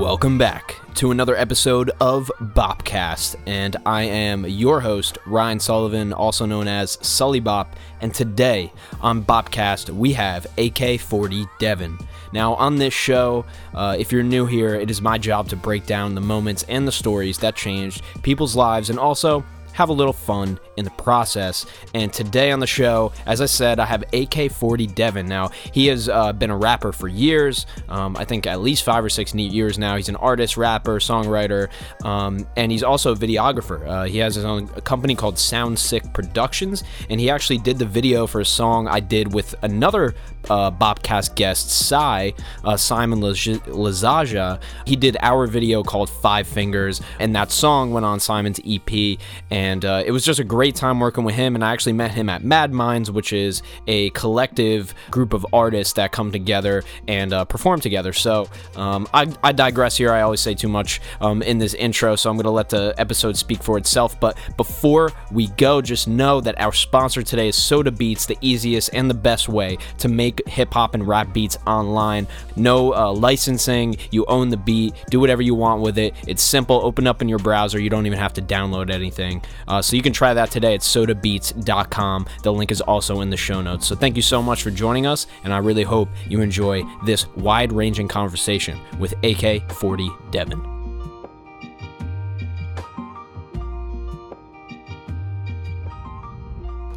[0.00, 6.46] Welcome back to another episode of Bopcast, and I am your host, Ryan Sullivan, also
[6.46, 11.98] known as Sully Bop, and today on Bopcast we have AK40 Devin.
[12.32, 13.44] Now, on this show,
[13.74, 16.88] uh, if you're new here, it is my job to break down the moments and
[16.88, 19.44] the stories that changed people's lives and also
[19.74, 21.64] have a little fun in the process.
[21.94, 25.26] And today on the show, as I said, I have AK40 Devin.
[25.26, 29.04] Now, he has uh, been a rapper for years, um, I think at least five
[29.04, 29.96] or six neat years now.
[29.96, 31.68] He's an artist, rapper, songwriter,
[32.04, 33.86] um, and he's also a videographer.
[33.86, 37.86] Uh, he has his own company called Sound Sick Productions, and he actually did the
[37.86, 40.14] video for a song I did with another
[40.48, 42.32] uh, Bopcast guest, Sai,
[42.64, 44.60] uh, Simon Lazaja.
[44.86, 49.18] He did our video called Five Fingers, and that song went on Simon's EP.
[49.50, 51.54] And uh, it was just a great time working with him.
[51.54, 55.92] And I actually met him at Mad Minds, which is a collective group of artists
[55.94, 58.12] that come together and uh, perform together.
[58.12, 60.10] So um, I, I, digress here.
[60.10, 62.94] I always say too much um, in this intro, so I'm going to let the
[62.96, 64.18] episode speak for itself.
[64.18, 68.94] But before we go, just know that our sponsor today is Soda Beats, the easiest
[68.94, 72.26] and the best way to make make hip hop and rap beats online.
[72.56, 73.96] No uh, licensing.
[74.10, 74.94] You own the beat.
[75.10, 76.14] Do whatever you want with it.
[76.26, 76.76] It's simple.
[76.76, 77.80] Open up in your browser.
[77.80, 79.42] You don't even have to download anything.
[79.66, 82.26] Uh, so you can try that today at sodabeats.com.
[82.42, 83.86] The link is also in the show notes.
[83.86, 87.26] So thank you so much for joining us, and I really hope you enjoy this
[87.36, 90.62] wide ranging conversation with AK 40 Devin.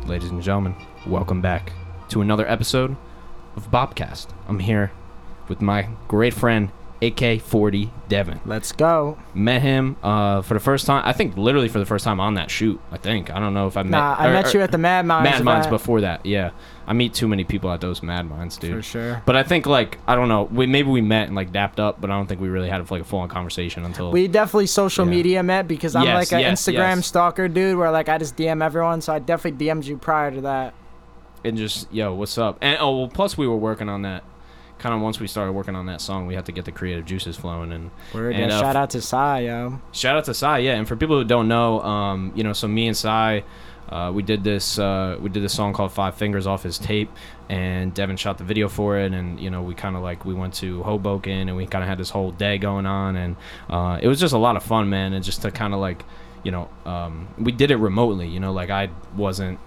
[0.06, 0.76] Ladies and gentlemen,
[1.08, 1.72] welcome back
[2.10, 2.96] to another episode
[3.56, 4.28] of Bopcast.
[4.48, 4.92] I'm here
[5.48, 6.72] with my great friend
[7.12, 8.40] AK40 Devin.
[8.46, 9.18] Let's go.
[9.34, 11.04] Met him uh, for the first time.
[11.06, 12.80] I think literally for the first time on that shoot.
[12.92, 13.92] I think I don't know if I met.
[13.92, 15.30] Nah, I or, met you at the Mad Minds.
[15.30, 16.26] Mad Minds before that.
[16.26, 16.52] Yeah,
[16.88, 18.76] I meet too many people at those Mad Minds, dude.
[18.76, 19.24] For sure.
[19.26, 20.44] But I think like I don't know.
[20.44, 22.90] We maybe we met and like dapped up, but I don't think we really had
[22.90, 25.12] like a full on conversation until we definitely social yeah.
[25.12, 27.08] media met because I'm yes, like an yes, Instagram yes.
[27.08, 29.02] stalker dude, where like I just DM everyone.
[29.02, 30.74] So I definitely DM'd you prior to that
[31.44, 32.58] and just yo, what's up?
[32.62, 34.24] And oh, well, plus we were working on that.
[34.84, 37.06] Kind of once we started working on that song, we had to get the creative
[37.06, 37.72] juices flowing.
[37.72, 39.80] And, Word, and yeah, uh, shout out to Sai, yo.
[39.94, 40.74] Shout out to Sai, yeah.
[40.74, 43.46] And for people who don't know, um, you know, so me and Sai,
[43.88, 47.10] uh, we did this uh, we did this song called Five Fingers off his tape,
[47.48, 50.34] and Devin shot the video for it, and you know we kind of like we
[50.34, 53.38] went to Hoboken, and we kind of had this whole day going on, and
[53.70, 56.04] uh, it was just a lot of fun, man, and just to kind of like,
[56.44, 59.60] you know, um, we did it remotely, you know, like I wasn't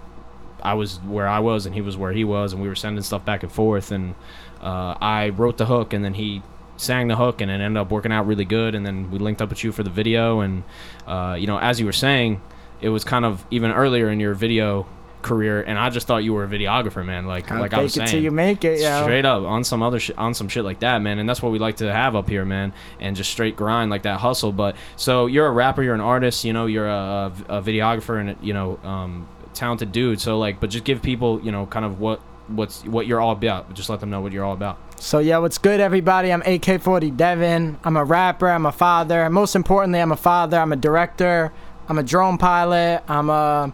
[0.61, 3.03] I was where I was and he was where he was, and we were sending
[3.03, 3.91] stuff back and forth.
[3.91, 4.15] And
[4.61, 6.41] uh, I wrote the hook, and then he
[6.77, 8.75] sang the hook, and it ended up working out really good.
[8.75, 10.63] And then we linked up with you for the video, and
[11.05, 12.41] uh, you know, as you were saying,
[12.81, 14.87] it was kind of even earlier in your video
[15.21, 17.25] career, and I just thought you were a videographer, man.
[17.25, 19.03] Like I'll like I was saying, till you make it, yeah.
[19.03, 21.19] Straight up on some other sh- on some shit like that, man.
[21.19, 22.73] And that's what we like to have up here, man.
[22.99, 24.51] And just straight grind like that hustle.
[24.51, 28.37] But so you're a rapper, you're an artist, you know, you're a, a videographer, and
[28.45, 30.21] you know, um, talented dude.
[30.21, 33.31] So like, but just give people, you know, kind of what what's what you're all
[33.31, 33.73] about.
[33.73, 34.77] Just let them know what you're all about.
[34.99, 36.31] So yeah, what's good, everybody?
[36.31, 37.77] I'm AK40 Devin.
[37.83, 38.47] I'm a rapper.
[38.47, 39.29] I'm a father.
[39.29, 40.57] Most importantly, I'm a father.
[40.57, 41.51] I'm a director.
[41.87, 43.03] I'm a drone pilot.
[43.07, 43.73] I'm a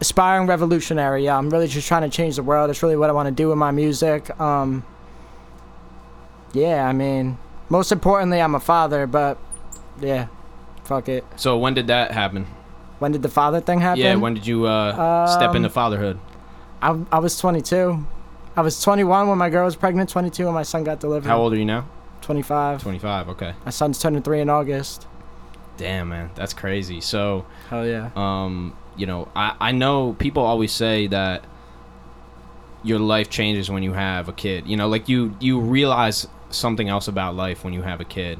[0.00, 1.24] aspiring revolutionary.
[1.24, 2.68] Yeah, I'm really just trying to change the world.
[2.68, 4.38] That's really what I want to do with my music.
[4.40, 4.84] Um,
[6.52, 7.38] yeah, I mean,
[7.68, 9.06] most importantly, I'm a father.
[9.06, 9.38] But
[10.00, 10.28] yeah,
[10.84, 11.24] fuck it.
[11.36, 12.46] So when did that happen?
[13.02, 14.00] When did the father thing happen?
[14.00, 16.20] Yeah, when did you uh, um, step into um, fatherhood?
[16.80, 18.06] I, I was 22.
[18.54, 21.26] I was 21 when my girl was pregnant, 22 when my son got delivered.
[21.26, 21.88] How old are you now?
[22.20, 22.80] 25.
[22.80, 23.54] 25, okay.
[23.64, 25.08] My son's turning three in August.
[25.78, 26.30] Damn, man.
[26.36, 27.00] That's crazy.
[27.00, 28.10] So, hell yeah.
[28.14, 31.44] Um, you know, I, I know people always say that
[32.84, 34.68] your life changes when you have a kid.
[34.68, 38.38] You know, like you you realize something else about life when you have a kid.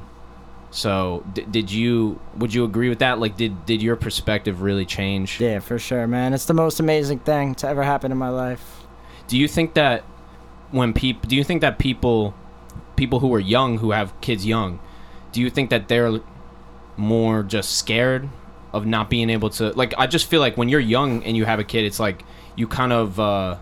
[0.73, 3.19] So d- did you would you agree with that?
[3.19, 5.39] Like did did your perspective really change?
[5.39, 6.33] Yeah, for sure, man.
[6.33, 8.83] It's the most amazing thing to ever happen in my life.
[9.29, 10.01] Do you think that
[10.71, 12.35] when people do you think that people
[12.97, 14.81] people who are young who have kids young,
[15.31, 16.21] do you think that they're
[16.97, 18.29] more just scared
[18.73, 21.45] of not being able to like I just feel like when you're young and you
[21.45, 22.25] have a kid it's like
[22.57, 23.59] you kind of uh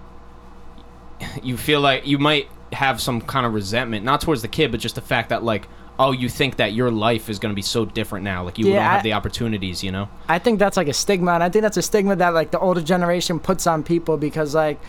[1.43, 4.79] you feel like you might have some kind of resentment not towards the kid but
[4.79, 5.67] just the fact that like
[6.01, 8.67] oh, you think that your life is going to be so different now, like you
[8.67, 10.09] yeah, don't have I, the opportunities, you know?
[10.29, 12.59] I think that's like a stigma, and I think that's a stigma that like the
[12.59, 14.81] older generation puts on people because like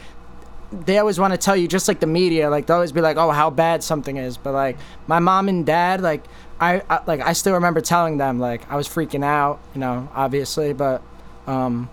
[0.71, 3.17] they always want to tell you just like the media, like they always be like,
[3.17, 6.23] oh, how bad something is, but like my mom and dad, like
[6.61, 10.09] I, I like I still remember telling them like I was freaking out, you know,
[10.15, 11.03] obviously, but
[11.45, 11.89] um.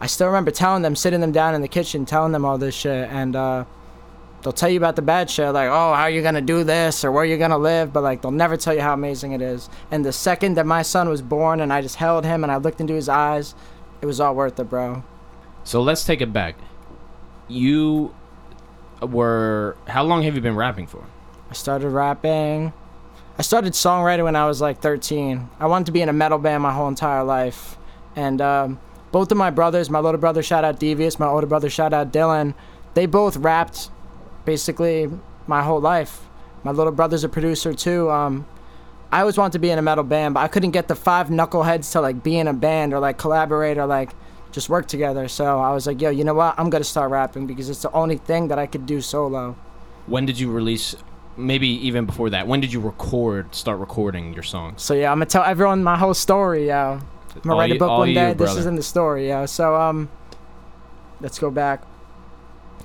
[0.00, 2.72] I still remember telling them, sitting them down in the kitchen, telling them all this
[2.72, 3.64] shit, and uh,
[4.42, 7.12] they'll tell you about the bad shit, like, oh, how you gonna do this or
[7.12, 9.68] where you're gonna live, but like they'll never tell you how amazing it is.
[9.90, 12.56] And the second that my son was born and I just held him and I
[12.56, 13.54] looked into his eyes,
[14.00, 15.02] it was all worth it, bro.
[15.64, 16.56] So let's take it back.
[17.48, 18.14] You
[19.00, 21.04] were how long have you been rapping for?
[21.50, 22.72] I started rapping.
[23.38, 25.48] I started songwriting when I was like 13.
[25.60, 27.76] I wanted to be in a metal band my whole entire life.
[28.16, 28.80] And um,
[29.12, 32.12] both of my brothers, my little brother, shout out Devious, my older brother, shout out
[32.12, 32.54] Dylan,
[32.94, 33.90] they both rapped
[34.44, 35.10] basically
[35.46, 36.20] my whole life.
[36.64, 38.10] My little brother's a producer too.
[38.10, 38.46] Um,
[39.10, 41.28] I always wanted to be in a metal band, but I couldn't get the five
[41.28, 44.10] knuckleheads to like be in a band or like collaborate or like
[44.52, 45.28] just work together.
[45.28, 46.54] So I was like, yo, you know what?
[46.58, 49.56] I'm gonna start rapping because it's the only thing that I could do solo.
[50.06, 50.94] When did you release?
[51.36, 52.48] Maybe even before that.
[52.48, 53.54] When did you record?
[53.54, 54.82] Start recording your songs?
[54.82, 57.00] So yeah, I'm gonna tell everyone my whole story, yo.
[57.34, 58.32] I'm gonna All write a book one you, day.
[58.34, 59.46] This is in the story, yo.
[59.46, 60.08] So um,
[61.20, 61.82] let's go back.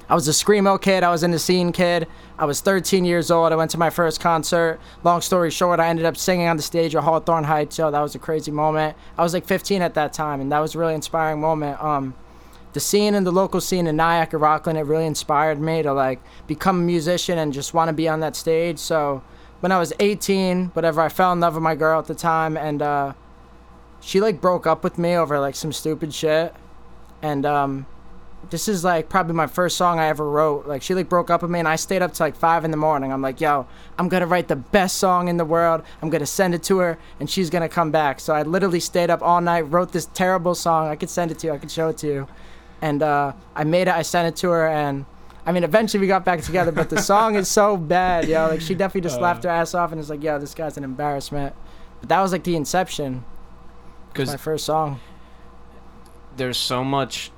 [0.09, 1.03] I was a screamo kid.
[1.03, 2.07] I was in the scene kid.
[2.37, 3.51] I was 13 years old.
[3.53, 4.79] I went to my first concert.
[5.03, 7.77] Long story short, I ended up singing on the stage at Hawthorne Heights.
[7.77, 8.97] Yo, that was a crazy moment.
[9.17, 11.81] I was like 15 at that time, and that was a really inspiring moment.
[11.81, 12.15] Um,
[12.73, 15.93] the scene and the local scene in Nyack and Rockland, it really inspired me to
[15.93, 18.79] like become a musician and just want to be on that stage.
[18.79, 19.23] So
[19.59, 22.57] when I was 18, whatever, I fell in love with my girl at the time,
[22.57, 23.13] and uh,
[24.01, 26.53] she like broke up with me over like some stupid shit.
[27.21, 27.85] And um,
[28.49, 30.67] this is like probably my first song I ever wrote.
[30.67, 32.71] Like she like broke up with me, and I stayed up till like five in
[32.71, 33.11] the morning.
[33.11, 33.67] I'm like, yo,
[33.97, 35.83] I'm gonna write the best song in the world.
[36.01, 38.19] I'm gonna send it to her, and she's gonna come back.
[38.19, 40.87] So I literally stayed up all night, wrote this terrible song.
[40.87, 41.53] I could send it to you.
[41.53, 42.27] I could show it to you,
[42.81, 43.93] and uh, I made it.
[43.93, 45.05] I sent it to her, and
[45.45, 46.71] I mean, eventually we got back together.
[46.71, 48.47] But the song is so bad, yo.
[48.47, 50.83] Like she definitely just laughed her ass off, and it's like, yo, this guy's an
[50.83, 51.55] embarrassment.
[51.99, 53.25] But that was like the inception.
[54.11, 54.99] Because My first song.
[56.37, 57.31] there's so much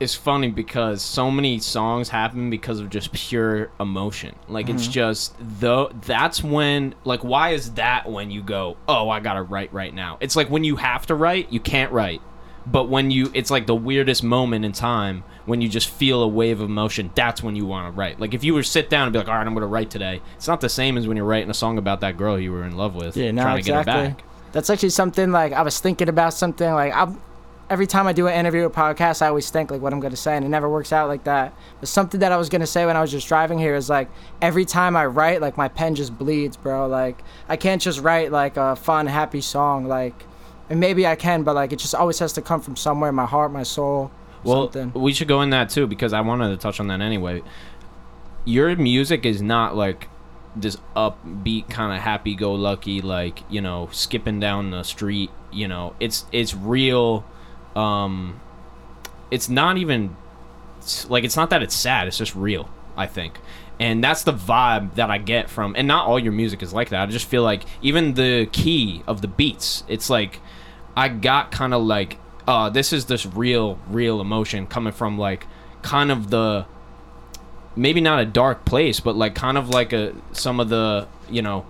[0.00, 4.34] it's funny because so many songs happen because of just pure emotion.
[4.48, 4.92] Like it's mm-hmm.
[4.92, 9.72] just though that's when like why is that when you go oh i gotta write
[9.72, 10.18] right now?
[10.20, 12.20] It's like when you have to write you can't write.
[12.66, 16.28] But when you it's like the weirdest moment in time when you just feel a
[16.28, 18.18] wave of emotion that's when you want to write.
[18.18, 19.90] Like if you were to sit down and be like all right i'm gonna write
[19.90, 22.50] today it's not the same as when you're writing a song about that girl you
[22.52, 23.92] were in love with Yeah, no, trying exactly.
[23.92, 24.24] to get her back.
[24.52, 27.20] That's actually something like I was thinking about something like I'm.
[27.72, 30.14] Every time I do an interview or podcast, I always think like what I'm gonna
[30.14, 31.54] say, and it never works out like that.
[31.80, 34.10] But something that I was gonna say when I was just driving here is like
[34.42, 36.86] every time I write, like my pen just bleeds, bro.
[36.86, 39.88] Like I can't just write like a fun, happy song.
[39.88, 40.26] Like,
[40.68, 43.24] and maybe I can, but like it just always has to come from somewhere, my
[43.24, 44.10] heart, my soul.
[44.44, 44.92] Well, something.
[45.00, 47.42] we should go in that too because I wanted to touch on that anyway.
[48.44, 50.10] Your music is not like
[50.54, 55.30] this upbeat kind of happy-go-lucky, like you know, skipping down the street.
[55.50, 57.24] You know, it's it's real.
[57.74, 58.40] Um,
[59.30, 60.16] it's not even
[61.08, 62.06] like it's not that it's sad.
[62.08, 62.68] It's just real.
[62.96, 63.38] I think.
[63.80, 66.90] And that's the vibe that I get from, and not all your music is like
[66.90, 67.02] that.
[67.02, 70.40] I just feel like even the key of the beats, it's like
[70.96, 75.46] I got kind of like, uh, this is this real, real emotion coming from like
[75.80, 76.66] kind of the
[77.74, 81.42] maybe not a dark place, but like kind of like a some of the you
[81.42, 81.66] know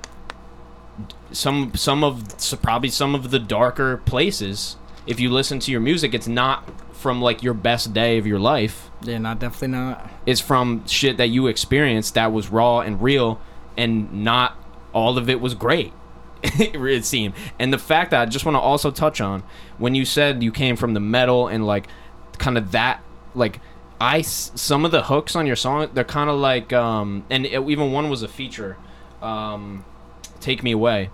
[1.30, 4.76] some some of so probably some of the darker places.
[5.06, 8.38] If you listen to your music, it's not from like your best day of your
[8.38, 8.90] life.
[9.02, 10.10] Yeah, not definitely not.
[10.26, 13.40] It's from shit that you experienced that was raw and real,
[13.76, 14.56] and not
[14.92, 15.92] all of it was great.
[16.42, 17.34] it seemed.
[17.58, 19.42] And the fact that I just want to also touch on
[19.78, 21.86] when you said you came from the metal and like
[22.38, 23.02] kind of that
[23.34, 23.60] like
[24.00, 27.62] I some of the hooks on your song they're kind of like um and it,
[27.68, 28.76] even one was a feature
[29.20, 29.84] um
[30.40, 31.10] take me away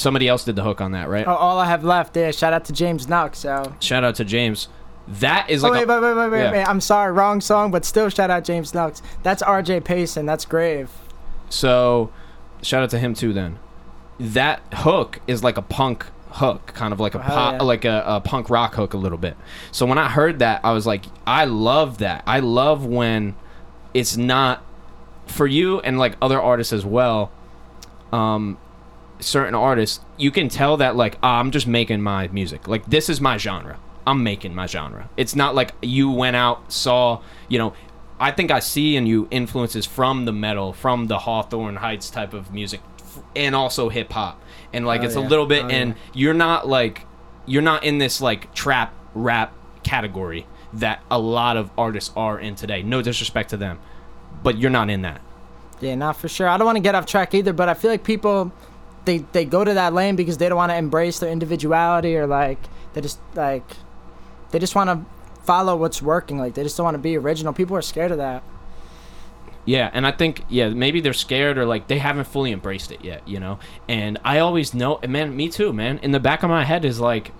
[0.00, 2.32] somebody else did the hook on that right Oh, all I have left there.
[2.32, 3.38] Shout out to James Knox.
[3.38, 3.74] So.
[3.80, 4.68] shout out to James
[5.08, 6.52] that is Oh like wait, a- wait, wait, wait, wait, yeah.
[6.52, 6.64] wait.
[6.68, 9.02] I'm sorry, wrong song, but still shout out James Knox.
[9.24, 9.80] That's R.J.
[9.80, 10.24] Payson.
[10.26, 10.88] That's Grave.
[11.48, 12.12] So,
[12.62, 13.32] shout out to him too.
[13.32, 13.58] Then,
[14.20, 17.62] that hook is like a punk hook, kind of like a Oh, pop, yeah.
[17.62, 19.36] like a, a punk rock hook a little bit.
[19.72, 22.22] So when I heard that, I was like, I love that.
[22.26, 23.34] I love when
[23.94, 24.62] it's not
[25.26, 27.32] for you and like other artists as well.
[28.12, 28.58] Um,
[29.22, 32.66] certain artists, you can tell that like ah, I'm just making my music.
[32.68, 33.78] Like this is my genre.
[34.06, 35.08] I'm making my genre.
[35.16, 37.74] It's not like you went out saw you know.
[38.18, 42.34] I think I see in you influences from the metal, from the Hawthorne Heights type
[42.34, 42.80] of music,
[43.34, 44.42] and also hip hop.
[44.74, 45.96] And like Oh, it's a little bit, Oh, and yeah.
[46.12, 47.06] you're not like
[47.46, 52.54] you're not in this like trap rap category that a lot of artists are in
[52.56, 52.82] today.
[52.82, 53.78] No disrespect to them,
[54.42, 55.20] but you're not in that.
[55.80, 56.46] Yeah, not for sure.
[56.46, 58.52] I don't want to get off track either, but I feel like people
[59.04, 62.26] they they go to that lane because they don't want to embrace their individuality or
[62.26, 62.58] like
[62.92, 63.64] they just like
[64.50, 65.06] they just want to
[65.44, 66.38] follow what's working.
[66.38, 67.52] Like they just don't want to be original.
[67.52, 68.42] People are scared of that.
[69.64, 73.04] Yeah, and I think yeah maybe they're scared or like they haven't fully embraced it
[73.04, 73.58] yet, you know.
[73.88, 75.98] And I always know, and man, me too, man.
[75.98, 77.32] In the back of my head is like,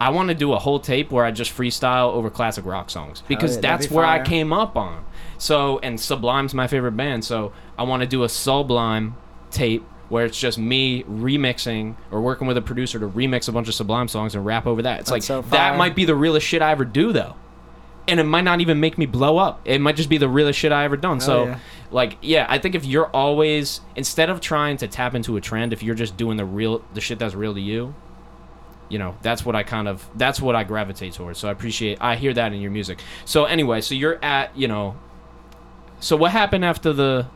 [0.00, 3.22] I want to do a whole tape where I just freestyle over classic rock songs
[3.28, 5.04] because yeah, that's be where I came up on.
[5.38, 9.16] So and Sublime's my favorite band, so I want to do a Sublime
[9.50, 13.68] tape where it's just me remixing or working with a producer to remix a bunch
[13.68, 15.00] of Sublime songs and rap over that.
[15.00, 17.36] It's like so that might be the realest shit I ever do though.
[18.08, 19.60] And it might not even make me blow up.
[19.64, 21.20] It might just be the realest shit I ever done.
[21.20, 21.58] so yeah.
[21.92, 25.72] like yeah, I think if you're always instead of trying to tap into a trend,
[25.72, 27.94] if you're just doing the real the shit that's real to you,
[28.88, 31.38] you know, that's what I kind of that's what I gravitate towards.
[31.38, 33.00] So I appreciate I hear that in your music.
[33.24, 34.96] So anyway, so you're at, you know,
[36.00, 37.28] so what happened after the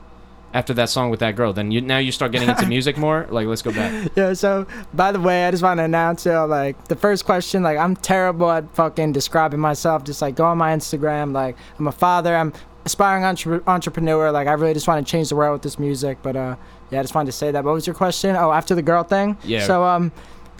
[0.54, 1.52] after that song with that girl?
[1.52, 3.26] Then you now you start getting into music more?
[3.28, 4.10] Like let's go back.
[4.16, 7.62] Yeah, so by the way, I just want to announce, yo, like the first question,
[7.62, 10.04] like I'm terrible at fucking describing myself.
[10.04, 12.52] Just like go on my Instagram, like I'm a father, I'm
[12.86, 14.30] aspiring entre- entrepreneur.
[14.30, 16.18] Like I really just want to change the world with this music.
[16.22, 16.56] But uh,
[16.90, 17.64] yeah, I just wanted to say that.
[17.64, 18.36] What was your question?
[18.36, 19.36] Oh, after the girl thing.
[19.44, 19.66] Yeah.
[19.66, 20.12] So um,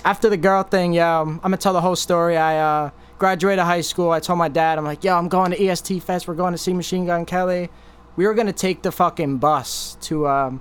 [0.05, 2.37] after the girl thing, yeah, I'm gonna tell the whole story.
[2.37, 4.11] I uh graduated high school.
[4.11, 6.27] I told my dad, I'm like, yo, I'm going to EST Fest.
[6.27, 7.71] We're going to see Machine Gun Kelly.
[8.17, 10.61] We were gonna take the fucking bus to um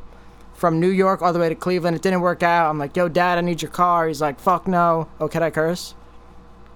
[0.54, 1.96] from New York all the way to Cleveland.
[1.96, 2.70] It didn't work out.
[2.70, 4.08] I'm like, yo, dad, I need your car.
[4.08, 5.10] He's like, fuck no.
[5.20, 5.94] Oh, can I curse?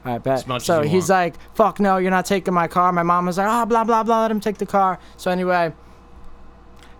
[0.04, 0.40] Right, bet.
[0.40, 1.10] As much as so he's want.
[1.10, 2.92] like, fuck no, you're not taking my car.
[2.92, 5.00] My mom was like, oh, blah, blah, blah, let him take the car.
[5.16, 5.74] So anyway,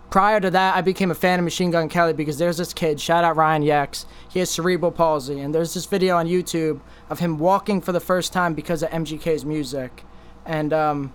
[0.10, 3.00] prior to that, I became a fan of Machine Gun Kelly because there's this kid,
[3.00, 4.06] shout out Ryan Yex.
[4.30, 5.40] He has cerebral palsy.
[5.40, 8.90] And there's this video on YouTube of him walking for the first time because of
[8.92, 10.04] MGK's music.
[10.46, 11.14] And, um,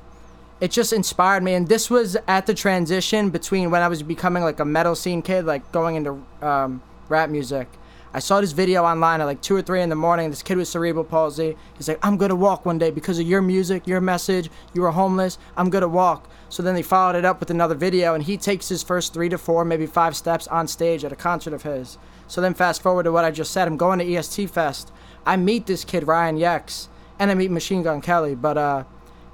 [0.62, 4.45] it just inspired me and this was at the transition between when i was becoming
[4.45, 7.69] like a metal scene kid like going into um, rap music.
[8.14, 10.59] I saw this video online at like 2 or 3 in the morning this kid
[10.59, 14.00] with cerebral palsy he's like i'm gonna walk one day because of your music your
[14.00, 16.31] message you were homeless i'm gonna walk.
[16.49, 19.31] So then they followed it up with another video and he takes his first three
[19.31, 21.99] to four maybe five steps on stage at a concert of his.
[22.28, 24.92] So then fast forward to what i just said i'm going to est fest.
[25.26, 26.87] I meet this kid ryan yex
[27.19, 28.85] and i meet machine gun kelly but uh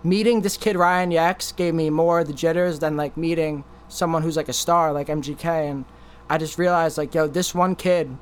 [0.03, 4.23] meeting this kid Ryan Yax gave me more of the jitters than like meeting someone
[4.23, 5.85] who's like a star like MGK and
[6.31, 8.17] I just realized like yo this one kid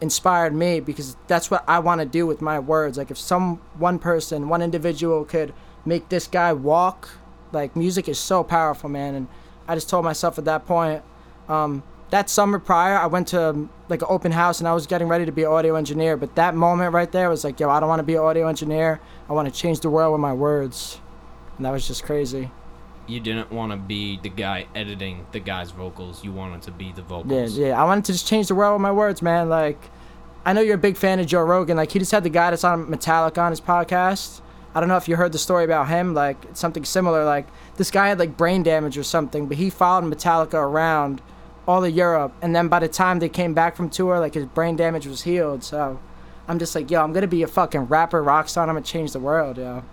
[0.00, 2.98] inspired me because that's what I want to do with my words.
[2.98, 5.54] Like if some one person one individual could
[5.86, 7.08] make this guy walk
[7.52, 9.14] like music is so powerful man.
[9.14, 9.28] And
[9.68, 11.02] I just told myself at that point
[11.48, 14.86] um that summer prior I went to um, like an open house and I was
[14.86, 16.16] getting ready to be an audio engineer.
[16.16, 18.48] But that moment right there was like yo I don't want to be an audio
[18.48, 19.00] engineer.
[19.30, 20.98] I want to change the world with my words
[21.62, 22.50] and that was just crazy.
[23.06, 26.24] You didn't want to be the guy editing the guy's vocals.
[26.24, 27.56] You wanted to be the vocals.
[27.56, 27.68] yeah.
[27.68, 27.80] yeah.
[27.80, 29.48] I wanted to just change the world with my words, man.
[29.48, 29.78] Like,
[30.44, 31.76] I know you're a big fan of Joe Rogan.
[31.76, 34.40] Like, he just had the guy that's on Metallica on his podcast.
[34.74, 36.14] I don't know if you heard the story about him.
[36.14, 37.24] Like, something similar.
[37.24, 41.22] Like, this guy had like brain damage or something, but he followed Metallica around
[41.68, 44.46] all of Europe, and then by the time they came back from tour, like his
[44.46, 45.62] brain damage was healed.
[45.62, 46.00] So,
[46.48, 48.64] I'm just like, yo, I'm gonna be a fucking rapper, rock star.
[48.64, 49.84] I'm gonna change the world, yo.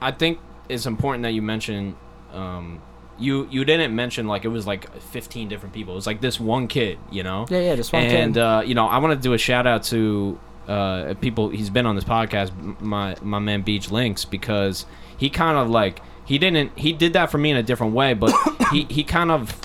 [0.00, 0.38] I think
[0.68, 1.96] it's important that you mention.
[2.32, 2.82] Um,
[3.18, 5.94] you you didn't mention like it was like 15 different people.
[5.94, 7.46] It was like this one kid, you know.
[7.50, 8.40] Yeah, yeah, just one and kid.
[8.40, 11.48] uh, you know, I want to do a shout out to uh, people.
[11.48, 16.00] He's been on this podcast, my my man Beach Links, because he kind of like
[16.24, 18.32] he didn't he did that for me in a different way, but
[18.70, 19.58] he he kind of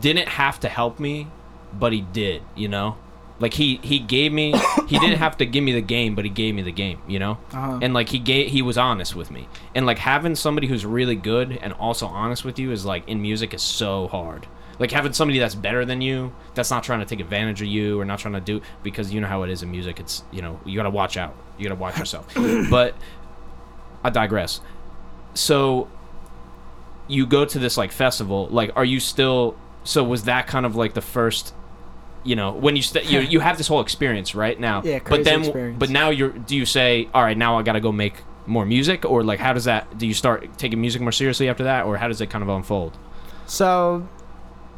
[0.00, 1.28] didn't have to help me,
[1.72, 2.96] but he did, you know.
[3.38, 4.54] Like he he gave me
[4.88, 7.18] he didn't have to give me the game, but he gave me the game, you
[7.18, 7.38] know.
[7.52, 7.78] Uh-huh.
[7.82, 11.16] And like he gave he was honest with me, and like having somebody who's really
[11.16, 14.46] good and also honest with you is like in music is so hard.
[14.78, 17.98] Like having somebody that's better than you, that's not trying to take advantage of you
[17.98, 20.00] or not trying to do because you know how it is in music.
[20.00, 22.32] It's you know you gotta watch out, you gotta watch yourself.
[22.70, 22.94] but
[24.02, 24.60] I digress.
[25.34, 25.90] So
[27.08, 29.56] you go to this like festival, like are you still?
[29.84, 31.54] So was that kind of like the first?
[32.26, 35.04] You know, when you st- you you have this whole experience right now, Yeah, but
[35.04, 35.78] crazy then experience.
[35.78, 38.14] but now you're do you say all right now I gotta go make
[38.46, 41.64] more music or like how does that do you start taking music more seriously after
[41.64, 42.96] that or how does it kind of unfold?
[43.46, 44.08] So,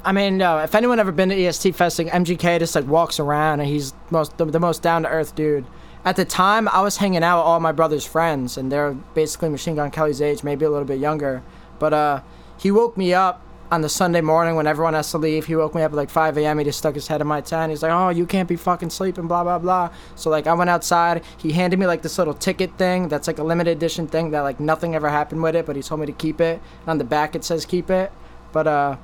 [0.04, 0.58] I mean, no.
[0.58, 3.94] If anyone ever been to EST Fest, like MGK just like walks around and he's
[4.10, 5.64] most the, the most down to earth dude.
[6.04, 9.48] At the time, I was hanging out with all my brother's friends, and they're basically
[9.48, 11.42] Machine Gun Kelly's age, maybe a little bit younger.
[11.78, 12.20] But uh,
[12.56, 15.46] he woke me up on the Sunday morning when everyone has to leave.
[15.46, 16.58] He woke me up at like 5 a.m.
[16.58, 17.70] He just stuck his head in my tent.
[17.70, 19.90] He's like, "Oh, you can't be fucking sleeping," blah blah blah.
[20.14, 21.22] So like, I went outside.
[21.36, 24.40] He handed me like this little ticket thing that's like a limited edition thing that
[24.40, 26.60] like nothing ever happened with it, but he told me to keep it.
[26.82, 28.12] And on the back it says keep it.
[28.52, 28.96] But uh,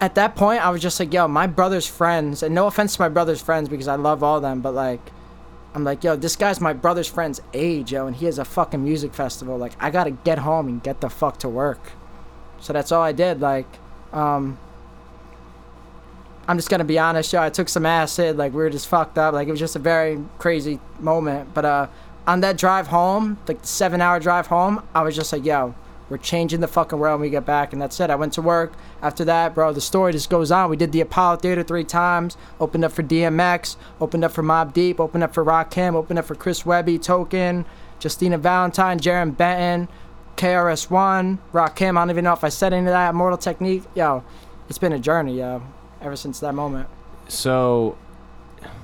[0.00, 3.02] at that point, I was just like, yo, my brother's friends, and no offense to
[3.02, 5.00] my brother's friends because I love all them, but like,
[5.74, 8.82] I'm like, yo, this guy's my brother's friend's age, yo, and he has a fucking
[8.82, 9.58] music festival.
[9.58, 11.92] Like, I gotta get home and get the fuck to work.
[12.64, 13.40] So that's all I did.
[13.40, 13.66] Like,
[14.12, 14.58] Um,
[16.46, 17.42] I'm just gonna be honest, yo.
[17.42, 19.34] I took some acid, like we were just fucked up.
[19.34, 21.52] Like it was just a very crazy moment.
[21.52, 21.86] But uh,
[22.26, 25.74] on that drive home, like the seven hour drive home, I was just like, yo,
[26.08, 27.72] we're changing the fucking world when we get back.
[27.72, 28.08] And that's it.
[28.10, 28.74] I went to work.
[29.02, 30.70] After that, bro, the story just goes on.
[30.70, 34.72] We did the Apollo Theater three times, opened up for DMX, opened up for Mobb
[34.72, 37.64] Deep, opened up for Rakim, opened up for Chris Webby, Token,
[38.02, 39.88] Justina Valentine, Jarren Benton,
[40.36, 41.96] KRS-One, Rock Rakim.
[41.96, 43.10] I don't even know if I said any of that.
[43.10, 43.84] Immortal Technique.
[43.94, 44.24] Yo,
[44.68, 45.62] it's been a journey, yo,
[46.00, 46.88] ever since that moment.
[47.28, 47.96] So,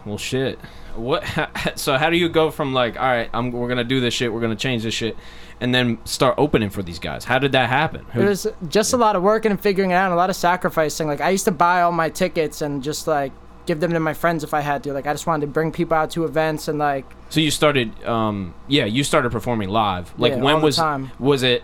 [0.05, 0.59] well, shit.
[0.95, 1.25] What?
[1.77, 4.33] So how do you go from like, all right, I'm we're gonna do this shit,
[4.33, 5.17] we're gonna change this shit,
[5.61, 7.25] and then start opening for these guys?
[7.25, 8.05] How did that happen?
[8.13, 10.31] Who- It was just a lot of working and figuring it out, and a lot
[10.31, 11.07] of sacrificing.
[11.07, 13.33] Like I used to buy all my tickets and just like
[13.67, 14.93] give them to my friends if I had to.
[14.93, 18.03] Like I just wanted to bring people out to events and like So you started,
[18.05, 20.13] um, yeah, you started performing live.
[20.19, 21.11] Like Yeah, when was time.
[21.19, 21.63] was it?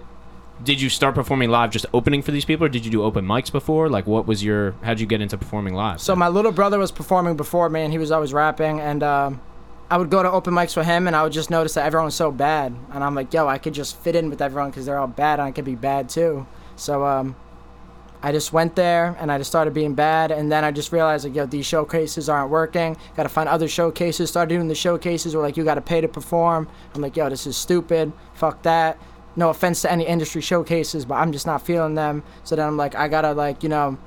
[0.65, 3.26] Did you start performing live just opening for these people, or did you do open
[3.26, 3.91] mics before?
[3.91, 4.73] Like, what was your?
[4.83, 6.00] How'd you get into performing live?
[6.00, 9.41] So my little brother was performing before me, and he was always rapping, and um,
[9.91, 12.07] I would go to open mics with him, and I would just notice that everyone
[12.07, 14.87] was so bad, and I'm like, yo, I could just fit in with everyone because
[14.87, 16.47] they're all bad, and I could be bad too.
[16.76, 17.37] So um,
[18.23, 21.25] I just went there, and I just started being bad, and then I just realized
[21.25, 22.97] like, yo, these showcases aren't working.
[23.17, 24.31] Got to find other showcases.
[24.31, 26.69] Started doing the showcases where like you got to pay to perform.
[26.95, 28.13] I'm like, yo, this is stupid.
[28.35, 28.99] Fuck that.
[29.37, 32.23] No offense to any industry showcases, but I'm just not feeling them.
[32.45, 33.99] So then I'm like, I gotta like, you know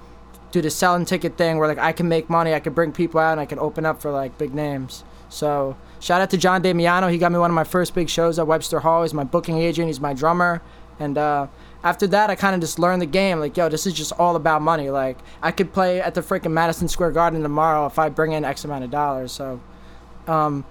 [0.52, 3.20] do the selling ticket thing where like I can make money, I can bring people
[3.20, 5.04] out, and I can open up for like big names.
[5.30, 7.08] So shout out to John Damiano.
[7.08, 9.04] He got me one of my first big shows at Webster Hall.
[9.04, 9.88] He's my booking agent.
[9.88, 10.62] He's my drummer.
[11.00, 11.48] And uh,
[11.84, 13.40] after that, I kind of just learned the game.
[13.40, 14.90] Like, yo, this is just all about money.
[14.90, 18.44] Like, I could play at the freaking Madison Square Garden tomorrow if I bring in
[18.44, 19.32] X amount of dollars.
[19.32, 19.62] So,
[20.28, 20.66] um,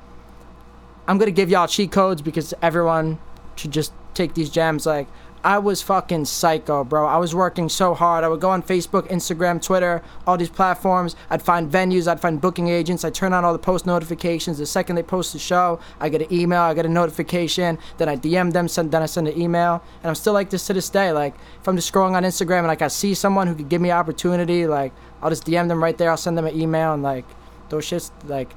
[1.06, 3.18] I'm gonna give y'all cheat codes because everyone
[3.56, 4.84] should just take these gems.
[4.84, 5.08] Like,
[5.44, 7.06] I was fucking psycho, bro.
[7.06, 8.24] I was working so hard.
[8.24, 11.14] I would go on Facebook, Instagram, Twitter, all these platforms.
[11.30, 13.04] I'd find venues, I'd find booking agents.
[13.04, 14.58] I'd turn on all the post notifications.
[14.58, 17.78] The second they post the show, I get an email, I get a notification.
[17.98, 19.82] Then I DM them, send, then I send an email.
[20.02, 21.12] And I'm still like this to this day.
[21.12, 23.80] Like, if I'm just scrolling on Instagram and like I see someone who could give
[23.80, 26.10] me opportunity, like, I'll just DM them right there.
[26.10, 27.24] I'll send them an email and like,
[27.68, 28.52] those shits, like,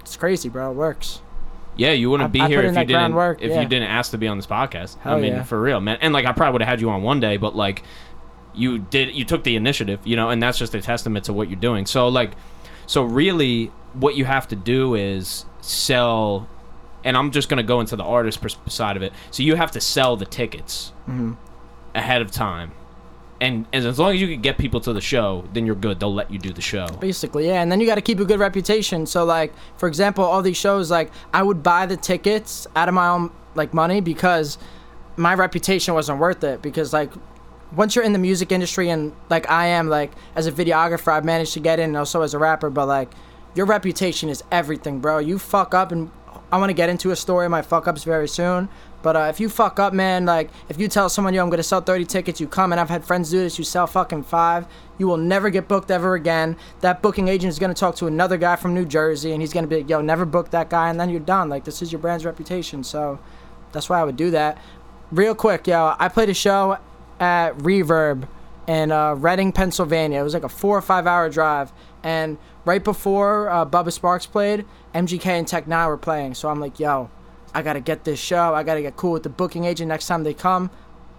[0.00, 0.70] it's crazy, bro.
[0.70, 1.20] It works.
[1.80, 3.60] Yeah, you wouldn't I- be I here put if you that didn't groundwork, if yeah.
[3.62, 4.96] you didn't ask to be on this podcast.
[5.04, 5.42] I mean, yeah.
[5.42, 5.98] for real, man.
[6.00, 7.82] And like, I probably would have had you on one day, but like,
[8.54, 11.48] you did, you took the initiative, you know, and that's just a testament to what
[11.48, 11.86] you're doing.
[11.86, 12.32] So like,
[12.86, 16.48] so really, what you have to do is sell.
[17.04, 19.12] And I'm just gonna go into the artist pers- side of it.
[19.30, 21.32] So you have to sell the tickets Mm-hmm.
[21.94, 22.72] ahead of time,
[23.40, 25.98] and, as long as you can get people to the show, then you're good.
[25.98, 26.86] They'll let you do the show.
[27.00, 27.62] Basically, yeah.
[27.62, 29.06] And then you got to keep a good reputation.
[29.06, 32.94] So, like, for example, all these shows, like, I would buy the tickets out of
[32.94, 34.58] my own, like, money because
[35.16, 36.60] my reputation wasn't worth it.
[36.60, 37.10] Because, like,
[37.74, 41.24] once you're in the music industry and, like, I am, like, as a videographer, I've
[41.24, 43.10] managed to get in and also as a rapper, but, like,
[43.54, 45.18] your reputation is everything, bro.
[45.18, 46.10] You fuck up, and
[46.52, 48.68] I want to get into a story of my fuck ups very soon.
[49.02, 51.62] But uh, if you fuck up, man, like if you tell someone, yo, I'm gonna
[51.62, 54.66] sell 30 tickets, you come, and I've had friends do this, you sell fucking five,
[54.98, 56.56] you will never get booked ever again.
[56.80, 59.68] That booking agent is gonna talk to another guy from New Jersey, and he's gonna
[59.68, 61.48] be like, yo, never book that guy, and then you're done.
[61.48, 63.18] Like this is your brand's reputation, so
[63.72, 64.58] that's why I would do that.
[65.10, 66.78] Real quick, yo, I played a show
[67.18, 68.28] at Reverb
[68.66, 70.20] in uh, Reading, Pennsylvania.
[70.20, 74.30] It was like a four or five hour drive, and right before uh, Bubba Sparxxx
[74.30, 76.34] played, MGK and Tech N9ne were playing.
[76.34, 77.10] So I'm like, yo,
[77.54, 78.54] I gotta get this show.
[78.54, 80.70] I gotta get cool with the booking agent next time they come.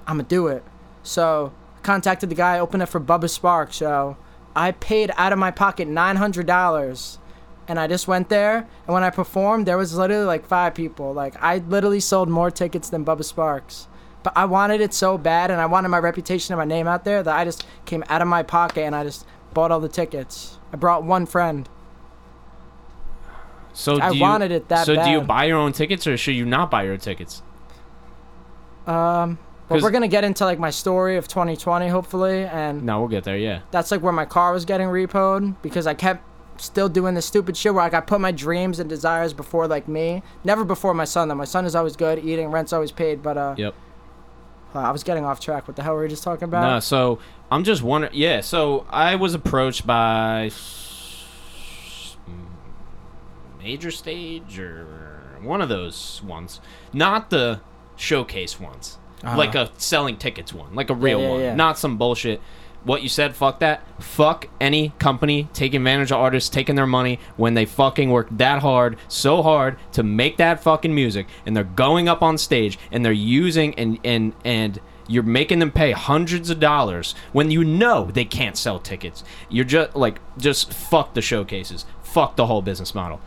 [0.07, 0.63] I'm gonna do it.
[1.03, 3.73] So contacted the guy, opened it for Bubba Sparxxx.
[3.73, 4.17] So
[4.55, 7.19] I paid out of my pocket nine hundred dollars,
[7.67, 8.67] and I just went there.
[8.85, 11.13] And when I performed, there was literally like five people.
[11.13, 13.87] Like I literally sold more tickets than Bubba Sparxxx.
[14.23, 17.05] But I wanted it so bad, and I wanted my reputation and my name out
[17.05, 19.89] there that I just came out of my pocket and I just bought all the
[19.89, 20.59] tickets.
[20.73, 21.67] I brought one friend.
[23.73, 26.17] So I do you, wanted it that So do you buy your own tickets, or
[26.17, 27.41] should you not buy your tickets?
[28.85, 29.37] Um,
[29.69, 33.23] but we're gonna get into like my story of 2020, hopefully, and No, we'll get
[33.23, 33.37] there.
[33.37, 33.61] Yeah.
[33.71, 36.23] that's like where my car was getting repoed because I kept
[36.61, 39.87] still doing this stupid shit where like I put my dreams and desires before like
[39.87, 41.29] me, never before my son.
[41.29, 43.23] Though my son is always good, eating, rent's always paid.
[43.23, 43.73] But uh, Yep.
[44.75, 45.67] uh, I was getting off track.
[45.67, 46.69] What the hell were we just talking about?
[46.69, 47.19] No, so
[47.51, 48.13] I'm just wondering.
[48.15, 50.49] Yeah, so I was approached by
[53.61, 54.87] major stage or
[55.43, 56.59] one of those ones,
[56.93, 57.61] not the
[57.95, 59.37] showcase ones, Uh-huh.
[59.37, 61.55] like a selling tickets one, like a real yeah, one, yeah.
[61.55, 62.41] not some bullshit.
[62.83, 63.83] What you said, fuck that.
[64.01, 68.63] Fuck any company taking advantage of artists, taking their money when they fucking work that
[68.63, 73.05] hard, so hard to make that fucking music, and they're going up on stage and
[73.05, 74.79] they're using and and and
[75.11, 79.23] You're making them pay hundreds of dollars when you know they can't sell tickets.
[79.49, 81.85] You're just like just fuck the showcases.
[82.01, 83.19] Fuck the whole business model.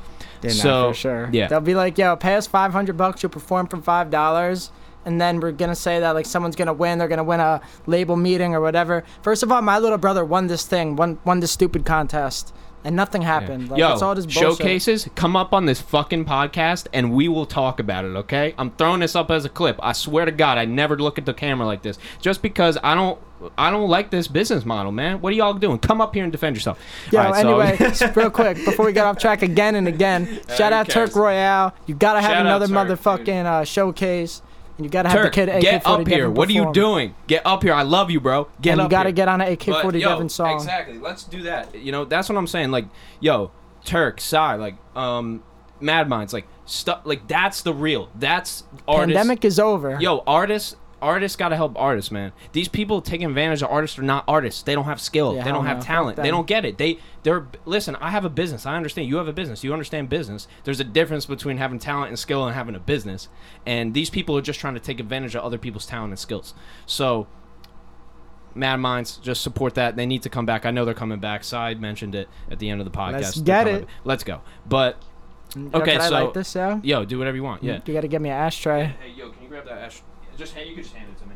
[0.42, 1.30] Nah, so for sure.
[1.32, 1.48] yeah.
[1.48, 4.70] They'll be like, yo, pay us 500 bucks, you'll perform for $5.
[5.06, 6.98] And then we're going to say that, like, someone's going to win.
[6.98, 9.04] They're going to win a label meeting or whatever.
[9.22, 12.54] First of all, my little brother won this thing, won, won this stupid contest.
[12.84, 13.70] And nothing happened.
[13.70, 14.58] Like, Yo, it's all just bullshit.
[14.58, 18.54] showcases, come up on this fucking podcast and we will talk about it, okay?
[18.58, 19.80] I'm throwing this up as a clip.
[19.82, 21.98] I swear to God, I never look at the camera like this.
[22.20, 23.18] Just because I don't
[23.58, 25.20] I don't like this business model, man.
[25.20, 25.78] What are y'all doing?
[25.78, 26.78] Come up here and defend yourself.
[27.10, 30.26] Yo, All right, anyway, just real quick, before we get off track again and again,
[30.48, 31.10] shout who out cares?
[31.10, 31.74] Turk Royale.
[31.86, 34.42] You gotta have Shout another Turk, motherfucking uh, showcase.
[34.76, 36.30] And you gotta have Turk, the kid AK-40 get up here.
[36.30, 37.14] What are you doing?
[37.28, 37.72] Get up here.
[37.72, 38.48] I love you, bro.
[38.60, 39.14] Get And up you gotta here.
[39.14, 40.54] get on an But, AK-40 yo, song.
[40.54, 40.98] Exactly.
[40.98, 41.74] Let's do that.
[41.74, 42.70] You know, that's what I'm saying.
[42.72, 42.86] Like,
[43.20, 43.52] yo,
[43.84, 45.42] Turk, Sai, like, um,
[45.80, 48.08] Mad Minds, like, stuff, like, that's the real.
[48.16, 49.16] That's artists.
[49.16, 49.98] Pandemic is over.
[50.00, 52.32] Yo, artists, artists gotta help artists, man.
[52.52, 54.62] These people taking advantage of artists are not artists.
[54.62, 55.34] They don't have skill.
[55.34, 55.84] Yeah, they don't have.
[55.84, 56.16] Talent.
[56.16, 56.78] They don't get it.
[56.78, 57.46] They, they're.
[57.66, 58.64] Listen, I have a business.
[58.66, 59.08] I understand.
[59.08, 59.62] You have a business.
[59.62, 60.48] You understand business.
[60.64, 63.28] There's a difference between having talent and skill and having a business.
[63.66, 66.54] And these people are just trying to take advantage of other people's talent and skills.
[66.86, 67.26] So.
[68.56, 69.96] Mad Minds, just support that.
[69.96, 70.64] They need to come back.
[70.64, 71.42] I know they're coming back.
[71.42, 73.12] Side mentioned it at the end of the podcast.
[73.12, 73.80] Let's get it.
[73.80, 73.90] back.
[74.04, 74.42] Let's go.
[74.64, 75.02] But
[75.56, 76.80] Yo, okay, I so- yo?
[76.82, 77.62] yo, do whatever you want.
[77.62, 77.80] Yeah.
[77.84, 78.94] You gotta get me an ashtray.
[79.00, 80.02] Hey, yo, can you grab that ash?
[80.36, 80.68] Just hand.
[80.68, 81.34] You can just hand it to me.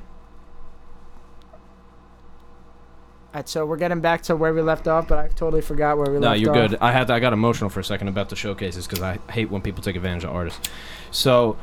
[3.34, 6.10] Alright, so we're getting back to where we left off, but I totally forgot where
[6.10, 6.46] we No, left off.
[6.46, 6.78] No, you're good.
[6.80, 9.60] I had I got emotional for a second about the showcases because I hate when
[9.60, 10.68] people take advantage of artists.
[11.10, 11.58] So,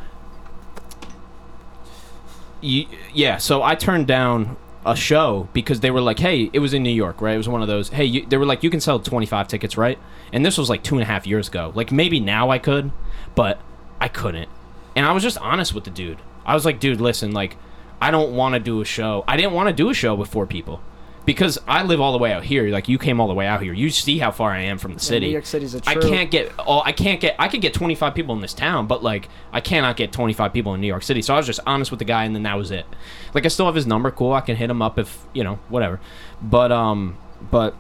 [2.62, 3.38] you, yeah.
[3.38, 6.92] So I turned down a show because they were like, "Hey, it was in New
[6.92, 7.34] York, right?
[7.34, 7.90] It was one of those.
[7.90, 9.98] Hey, you, they were like, you can sell 25 tickets, right?
[10.32, 11.72] And this was like two and a half years ago.
[11.74, 12.92] Like maybe now I could,
[13.34, 13.60] but
[14.00, 14.50] I couldn't.
[14.96, 16.20] And I was just honest with the dude.
[16.46, 17.58] I was like, dude, listen, like,
[18.02, 19.24] I don't want to do a show.
[19.28, 20.82] I didn't want to do a show with four people.
[21.26, 23.60] Because I live all the way out here, like you came all the way out
[23.60, 23.74] here.
[23.74, 25.26] You see how far I am from the Yeah, city.
[25.26, 26.08] New York City's a I true.
[26.08, 26.84] can't get all.
[26.86, 27.36] I can't get.
[27.40, 30.76] I could get 25 people in this town, but like I cannot get 25 people
[30.76, 31.24] in New York City.
[31.24, 32.86] So I was just honest with the guy, and then that was it.
[33.34, 34.12] Like I still have his number.
[34.12, 36.00] Cool, I can hit him up if you know whatever.
[36.44, 37.18] But um,
[37.50, 37.74] but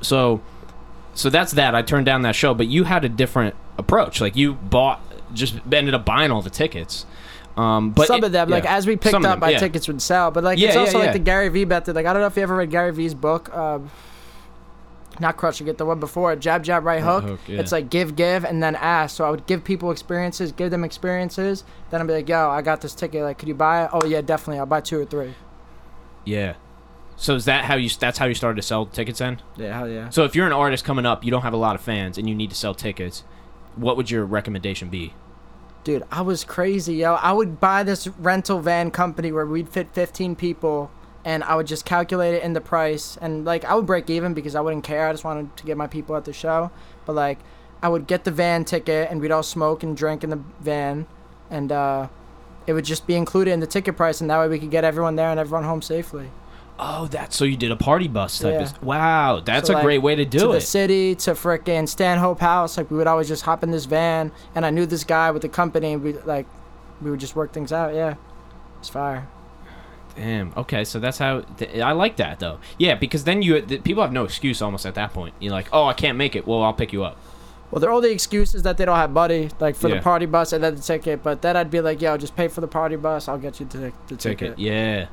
[0.00, 0.40] so
[1.14, 1.76] so that's that.
[1.76, 4.20] I turned down that show, but you had a different approach.
[4.20, 5.00] Like you bought,
[5.32, 7.06] just ended up buying all the tickets.
[7.56, 9.58] Um, but some it- of them, like as we picked Some up, them, my yeah.
[9.58, 10.30] tickets would sell.
[10.30, 11.04] But like Yeah, it's also yeah.
[11.06, 11.94] like the Gary Vee method.
[11.94, 13.50] Like I don't know if you ever read Gary Vee's book.
[13.52, 13.80] Uh,
[15.18, 17.24] not crushing it, the one before jab jab right hook.
[17.24, 17.60] hook, yeah.
[17.60, 19.16] It's like give give and then ask.
[19.16, 21.64] So I would give people experiences, give them experiences.
[21.90, 23.22] Then I'd be like, yo, I got this ticket.
[23.22, 23.90] Like, could you buy it?
[23.92, 24.60] Oh yeah, definitely.
[24.60, 25.34] I'll buy two or three.
[26.24, 26.54] Yeah.
[27.16, 27.90] So is that how you?
[27.90, 29.42] That's how you started to sell tickets then?
[29.56, 30.08] Yeah, hell yeah.
[30.08, 32.26] So if you're an artist coming up, you don't have a lot of fans, and
[32.26, 33.24] you need to sell tickets.
[33.76, 35.12] What would your recommendation be?
[35.82, 37.14] Dude, I was crazy, yo.
[37.14, 40.90] I would buy this rental van company where we'd fit 15 people
[41.24, 44.34] and I would just calculate it in the price and like I would break even
[44.34, 45.08] because I wouldn't care.
[45.08, 46.70] I just wanted to get my people at the show.
[47.06, 47.38] But like
[47.82, 51.06] I would get the van ticket and we'd all smoke and drink in the van
[51.50, 52.08] and uh
[52.66, 54.84] it would just be included in the ticket price and that way we could get
[54.84, 56.30] everyone there and everyone home safely.
[56.82, 58.54] Oh, that's so you did a party bus type.
[58.54, 58.62] Yeah.
[58.62, 60.60] Of, wow, that's So, a like, great way to do to the it.
[60.62, 62.78] city to frickin' Stanhope House.
[62.78, 65.42] Like we would always just hop in this van, and I knew this guy with
[65.42, 65.92] the company.
[65.92, 66.46] And we like,
[67.02, 67.94] we would just work things out.
[67.94, 68.14] Yeah,
[68.78, 69.28] it's fire.
[70.16, 70.52] Damn.
[70.56, 72.58] Okay, so that's how th- I like that though.
[72.78, 75.34] Yeah, because then you the, people have no excuse almost at that point.
[75.38, 76.46] You're like, oh, I can't make it.
[76.46, 77.16] Well, I'll pick you up.
[77.70, 79.96] Well, they're all the excuses that they don't have money, like for Yeah.
[79.96, 81.22] the party bus and then the ticket.
[81.22, 83.28] But then I'd be like, yo, just pay for the party bus.
[83.28, 84.18] I'll get you the, the ticket.
[84.56, 84.58] Ticket.
[84.58, 85.06] Yeah.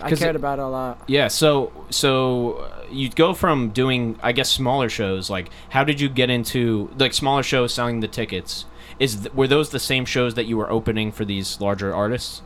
[0.00, 1.02] I cared it- about it a lot.
[1.06, 1.28] Yeah.
[1.28, 5.28] So so uh, you'd go from doing I guess smaller shows.
[5.30, 8.64] Like, how did you get into like smaller shows selling the tickets?
[8.98, 12.42] Is th- were those the same shows that you were opening for these larger artists?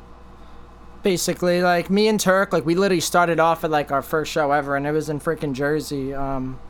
[1.02, 4.52] Basically, like me and Turk, like we literally started off at like our first show
[4.52, 6.14] ever, and it was in freaking Jersey.
[6.14, 6.60] Um,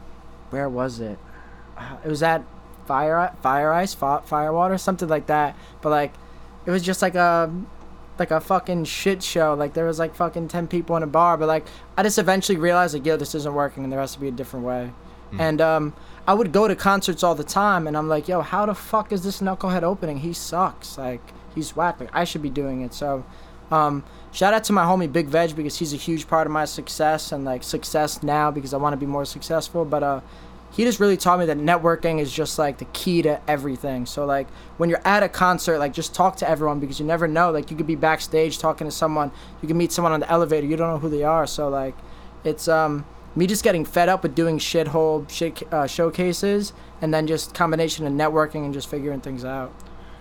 [0.50, 1.18] where was it?
[1.76, 2.42] Uh, It was at
[2.86, 5.54] Fire Fire Ice, Fi- Firewater, something like that.
[5.82, 6.14] But like,
[6.64, 7.52] it was just like a
[8.22, 9.54] like a fucking shit show.
[9.54, 12.56] Like there was like fucking ten people in a bar, but like I just eventually
[12.56, 14.92] realized like yo, this isn't working, and there has to be a different way.
[15.38, 15.94] And um,
[16.28, 19.12] I would go to concerts all the time, and I'm like, yo, how the fuck
[19.12, 20.18] is this knucklehead opening?
[20.18, 20.98] He sucks.
[20.98, 21.22] Like
[21.54, 22.00] he's whack.
[22.00, 22.94] Like I should be doing it.
[22.94, 23.24] So.
[23.70, 26.66] Um, shout out to my homie Big Veg because he's a huge part of my
[26.66, 29.86] success and like success now because I want to be more successful.
[29.86, 30.20] But uh,
[30.72, 34.06] he just really taught me that networking is just like the key to everything.
[34.06, 37.28] So like when you're at a concert, like just talk to everyone because you never
[37.28, 37.50] know.
[37.50, 39.30] Like you could be backstage talking to someone,
[39.60, 41.46] you can meet someone on the elevator, you don't know who they are.
[41.46, 41.94] So like,
[42.42, 43.04] it's um
[43.34, 48.06] me just getting fed up with doing shithole shit uh, showcases and then just combination
[48.06, 49.74] of networking and just figuring things out.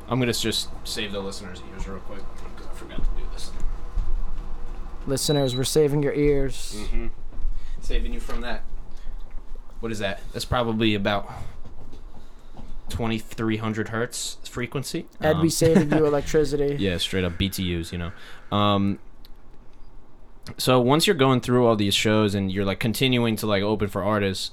[0.08, 3.52] I'm gonna just save the listeners' ears real quick because I forgot to do this.
[5.08, 6.76] listeners, we're saving your ears.
[6.78, 7.08] Mm-hmm.
[7.80, 8.64] Saving you from that.
[9.82, 10.22] What is that?
[10.32, 11.30] That's probably about
[12.90, 15.08] 2300 hertz frequency.
[15.22, 16.76] Ed, Um, we saving you electricity.
[16.80, 18.12] yeah, straight up BTUs, you know.
[18.56, 19.00] Um,
[20.58, 23.88] so once you're going through all these shows and you're like continuing to like open
[23.88, 24.52] for artists,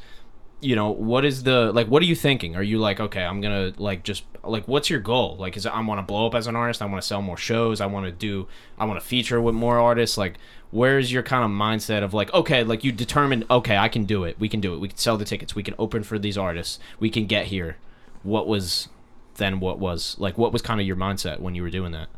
[0.60, 2.56] you know, what is the like what are you thinking?
[2.56, 5.36] Are you like, okay, I'm going to like just like what's your goal?
[5.38, 7.22] Like is it, I want to blow up as an artist, I want to sell
[7.22, 10.34] more shows, I want to do I want to feature with more artists, like
[10.70, 14.24] where's your kind of mindset of like okay, like you determined, okay, I can do
[14.24, 14.38] it.
[14.38, 14.78] We can do it.
[14.78, 15.54] We can sell the tickets.
[15.54, 16.78] We can open for these artists.
[16.98, 17.76] We can get here.
[18.22, 18.88] What was
[19.36, 22.08] then what was like what was kind of your mindset when you were doing that?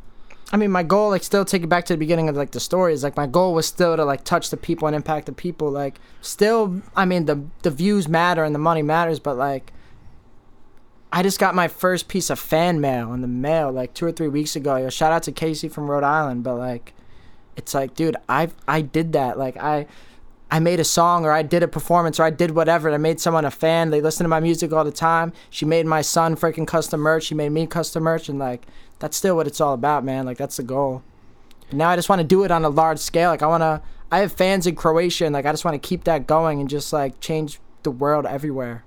[0.53, 2.61] I mean, my goal, like, still take it back to the beginning of like the
[2.61, 5.33] story is like my goal was still to like touch the people and impact the
[5.33, 5.71] people.
[5.71, 9.73] Like, still, I mean, the the views matter and the money matters, but like,
[11.13, 14.13] I just got my first piece of fan mail in the mail like two or
[14.13, 14.77] three weeks ago.
[14.77, 16.95] Yo, shout out to Casey from Rhode Island, but like,
[17.57, 19.39] it's like, dude, I I did that.
[19.39, 19.87] Like, I.
[20.53, 22.89] I made a song or I did a performance or I did whatever.
[22.89, 23.91] and I made someone a fan.
[23.91, 25.33] They listen to my music all the time.
[25.49, 27.23] She made my son freaking custom merch.
[27.23, 28.29] She made me custom merch.
[28.29, 28.67] And like,
[28.99, 30.27] that's still what it's all about, man.
[30.27, 31.05] Like, that's the goal.
[31.69, 33.31] And now I just want to do it on a large scale.
[33.31, 35.89] Like, I want to, I have fans in Croatia and like, I just want to
[35.89, 38.83] keep that going and just like change the world everywhere.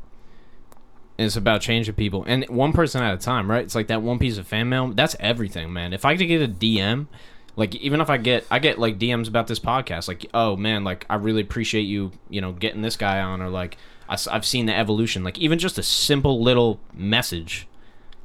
[1.24, 3.64] It's about changing people and one person at a time, right?
[3.64, 4.90] It's like that one piece of fan mail.
[4.90, 5.94] That's everything, man.
[5.94, 7.08] If I could get a DM,
[7.56, 10.84] like even if I get, I get like DMs about this podcast, like, oh man,
[10.84, 13.78] like I really appreciate you, you know, getting this guy on, or like
[14.10, 15.24] I, have seen the evolution.
[15.24, 17.68] Like even just a simple little message,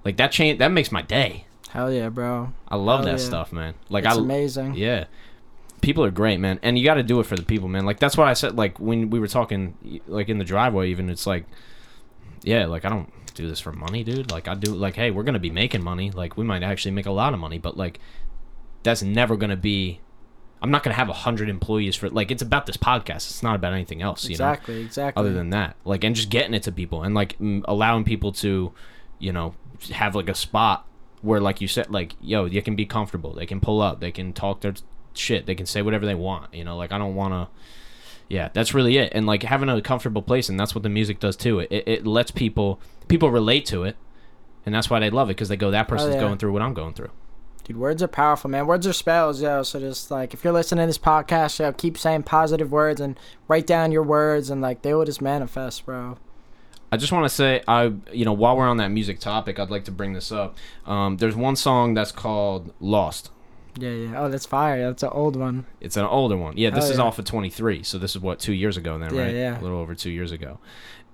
[0.05, 1.47] like that change that makes my day.
[1.71, 2.53] Hell yeah, bro.
[2.69, 3.27] I love Hell that yeah.
[3.27, 3.75] stuff, man.
[3.91, 4.75] Like It's I, amazing.
[4.75, 5.05] yeah.
[5.81, 7.85] People are great, man, and you got to do it for the people, man.
[7.85, 8.57] Like that's what I said.
[8.57, 11.45] Like when we were talking, like in the driveway, even it's like,
[12.49, 14.31] yeah, like I don't do this for money, dude.
[14.31, 16.11] Like I do, like, hey, we're gonna be making money.
[16.11, 18.01] Like we might actually make a lot of money, but like
[18.83, 20.01] that's never gonna be.
[20.63, 23.29] I'm not gonna have a hundred employees for like it's about this podcast.
[23.29, 24.51] It's not about anything else, you know.
[24.51, 25.21] Exactly, exactly.
[25.21, 28.33] Other than that, like, and just getting it to people and like m- allowing people
[28.33, 28.73] to,
[29.19, 29.55] you know,
[29.93, 30.87] have like a spot
[31.21, 33.35] where, like you said, like, yo, you can be comfortable.
[33.35, 34.01] They can pull up.
[34.01, 34.75] They can talk their
[35.13, 35.45] shit.
[35.45, 36.55] They can say whatever they want.
[36.55, 37.55] You know, like I don't want to.
[38.29, 39.13] Yeah, that's really it.
[39.15, 41.61] And like having a comfortable place, and that's what the music does too.
[41.61, 43.97] It it, it lets people people relate to it,
[44.67, 46.21] and that's why they love it because they go, that person's yeah.
[46.21, 47.11] going through what I'm going through.
[47.65, 48.67] Dude, words are powerful, man.
[48.67, 49.63] Words are spells, yo.
[49.63, 53.19] So just like if you're listening to this podcast, yo, keep saying positive words and
[53.47, 56.19] write down your words and like they will just manifest, bro.
[56.91, 59.71] I just want to say, I you know, while we're on that music topic, I'd
[59.71, 60.57] like to bring this up.
[60.87, 63.31] Um, there's one song that's called "Lost."
[63.79, 64.21] Yeah, yeah.
[64.21, 64.87] Oh, that's fire.
[64.87, 65.67] That's an old one.
[65.81, 66.57] It's an older one.
[66.57, 67.05] Yeah, this Hell is yeah.
[67.05, 67.83] off of 23.
[67.83, 69.35] So this is what two years ago then, Yeah, right?
[69.35, 69.61] yeah.
[69.61, 70.59] A little over two years ago.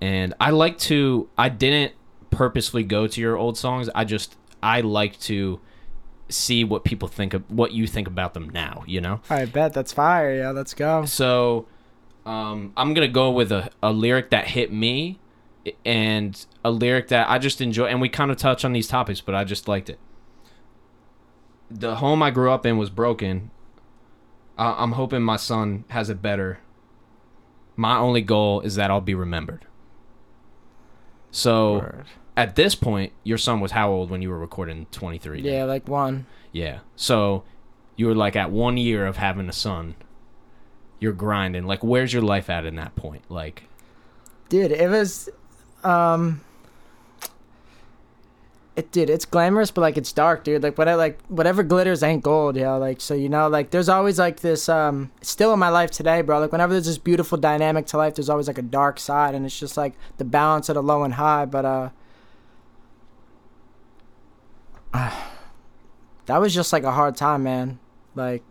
[0.00, 1.28] And I like to.
[1.38, 1.92] I didn't
[2.30, 3.88] purposely go to your old songs.
[3.94, 5.60] I just I like to
[6.28, 8.82] see what people think of what you think about them now.
[8.86, 9.20] You know.
[9.30, 10.34] I bet that's fire.
[10.34, 11.04] Yeah, let's go.
[11.04, 11.66] So
[12.26, 15.20] um, I'm gonna go with a, a lyric that hit me,
[15.84, 17.86] and a lyric that I just enjoy.
[17.86, 19.98] And we kind of touch on these topics, but I just liked it.
[21.70, 23.50] The home I grew up in was broken.
[24.56, 26.58] I I'm hoping my son has it better.
[27.76, 29.66] My only goal is that I'll be remembered.
[31.30, 32.04] So Word.
[32.36, 35.40] at this point, your son was how old when you were recording 23?
[35.40, 36.26] Yeah, like one.
[36.52, 36.80] Yeah.
[36.94, 37.42] So
[37.96, 39.96] you were like at one year of having a son.
[41.00, 41.64] You're grinding.
[41.66, 43.22] Like, where's your life at in that point?
[43.28, 43.64] Like,
[44.48, 45.28] Dude, it was
[45.82, 46.40] um
[48.76, 50.62] it dude, it's glamorous but like it's dark, dude.
[50.62, 52.78] Like what I like whatever glitters ain't gold, yo.
[52.78, 56.22] Like so you know, like there's always like this um still in my life today,
[56.22, 56.40] bro.
[56.40, 59.46] Like whenever there's this beautiful dynamic to life, there's always like a dark side and
[59.46, 61.90] it's just like the balance of the low and high, but uh
[66.26, 67.78] that was just like a hard time, man.
[68.16, 68.42] Like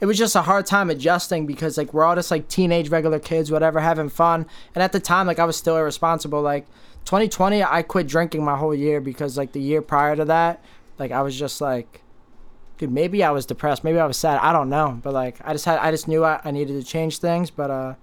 [0.00, 3.18] it was just a hard time adjusting because like we're all just like teenage regular
[3.18, 4.46] kids, whatever, having fun.
[4.74, 6.40] And at the time, like I was still irresponsible.
[6.40, 6.66] Like
[7.04, 10.62] 2020, I quit drinking my whole year because like the year prior to that,
[10.98, 12.02] like I was just like,
[12.76, 14.98] dude, maybe I was depressed, maybe I was sad, I don't know.
[15.02, 17.70] But like I just had, I just knew I, I needed to change things, but
[17.70, 17.94] uh,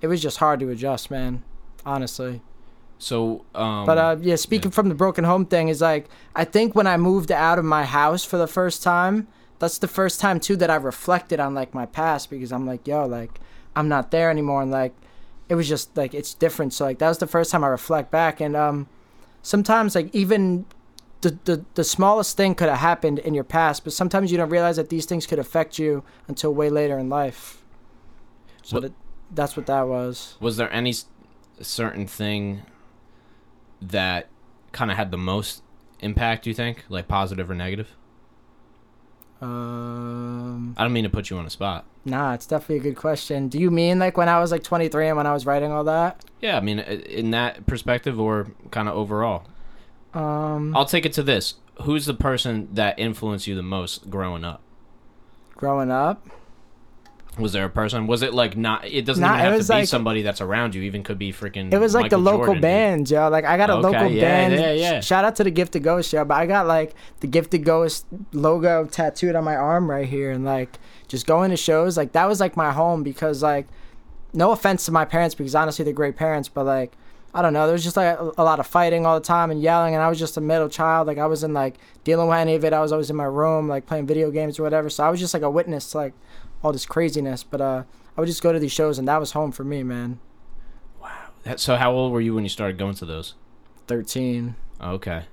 [0.00, 1.42] it was just hard to adjust, man.
[1.84, 2.40] Honestly.
[2.98, 6.74] so, um, But uh, yeah, speaking from the broken home thing is like I think
[6.74, 9.26] when I moved out of my house for the first time,
[9.58, 12.86] that's the first time too that I reflected on like my past because I'm like,
[12.86, 13.40] yo, like
[13.74, 14.94] I'm not there anymore, and like
[15.48, 16.72] it was just like it's different.
[16.74, 18.88] So like that was the first time I reflect back, and um,
[19.42, 20.64] sometimes like even
[21.20, 24.50] the the, the smallest thing could have happened in your past, but sometimes you don't
[24.50, 27.62] realize that these things could affect you until way later in life.
[28.62, 28.92] So What- that,
[29.34, 30.36] that's what that was.
[30.40, 30.94] was there any
[31.60, 32.62] certain thing
[33.80, 34.28] that
[34.72, 35.62] kind of had the most
[36.00, 36.84] impact, you think?
[36.88, 37.88] Like positive or negative?
[39.42, 41.84] Um, I don't mean to put you on a spot.
[42.04, 43.48] nah, it's definitely a good question.
[43.48, 45.84] Do you mean like when I was like 23 and when I was writing all
[45.84, 46.24] that?
[46.40, 49.44] Yeah, I mean in that perspective or kind of overall.
[50.14, 51.54] Um, I'll take it to this.
[51.82, 54.60] Who's the person that influenced you the most growing up?
[55.56, 56.26] growing up,
[57.38, 58.06] Was there a person?
[58.06, 58.84] Was it like not?
[58.86, 60.82] It doesn't Nah, even have to be like- somebody that's around you.
[60.82, 61.72] Even could be freaking.
[61.72, 62.62] it was like Michael the local Jordan, dude.
[62.62, 63.28] bands, yo.
[63.30, 64.54] Like I got a Okay, local yeah, band.
[64.54, 65.00] yeah, yeah.
[65.00, 66.24] Sh- Shout out to the Gifted Ghost, yo.
[66.26, 70.44] But I got like the Gifted Ghost logo tattooed on my arm right here, and
[70.44, 71.96] like just going to shows.
[71.96, 73.66] Like that was like my home because like,
[74.34, 76.92] no offense to my parents because honestly they're great parents, but like.
[77.34, 77.64] I don't know.
[77.64, 80.02] There was just like a, a lot of fighting all the time and yelling, and
[80.02, 81.06] I was just a middle child.
[81.06, 82.74] Like I wasn't like dealing with any of it.
[82.74, 84.90] I was always in my room, like playing video games or whatever.
[84.90, 86.12] So I was just like a witness to like
[86.62, 87.42] all this craziness.
[87.44, 87.82] But uh,
[88.16, 90.18] I would just go to these shows, and that was home for me, man.
[91.00, 91.10] Wow.
[91.44, 93.34] That- So how old were you when you started going to those?
[93.86, 94.54] Thirteen.
[94.80, 95.16] Okay.
[95.16, 95.24] And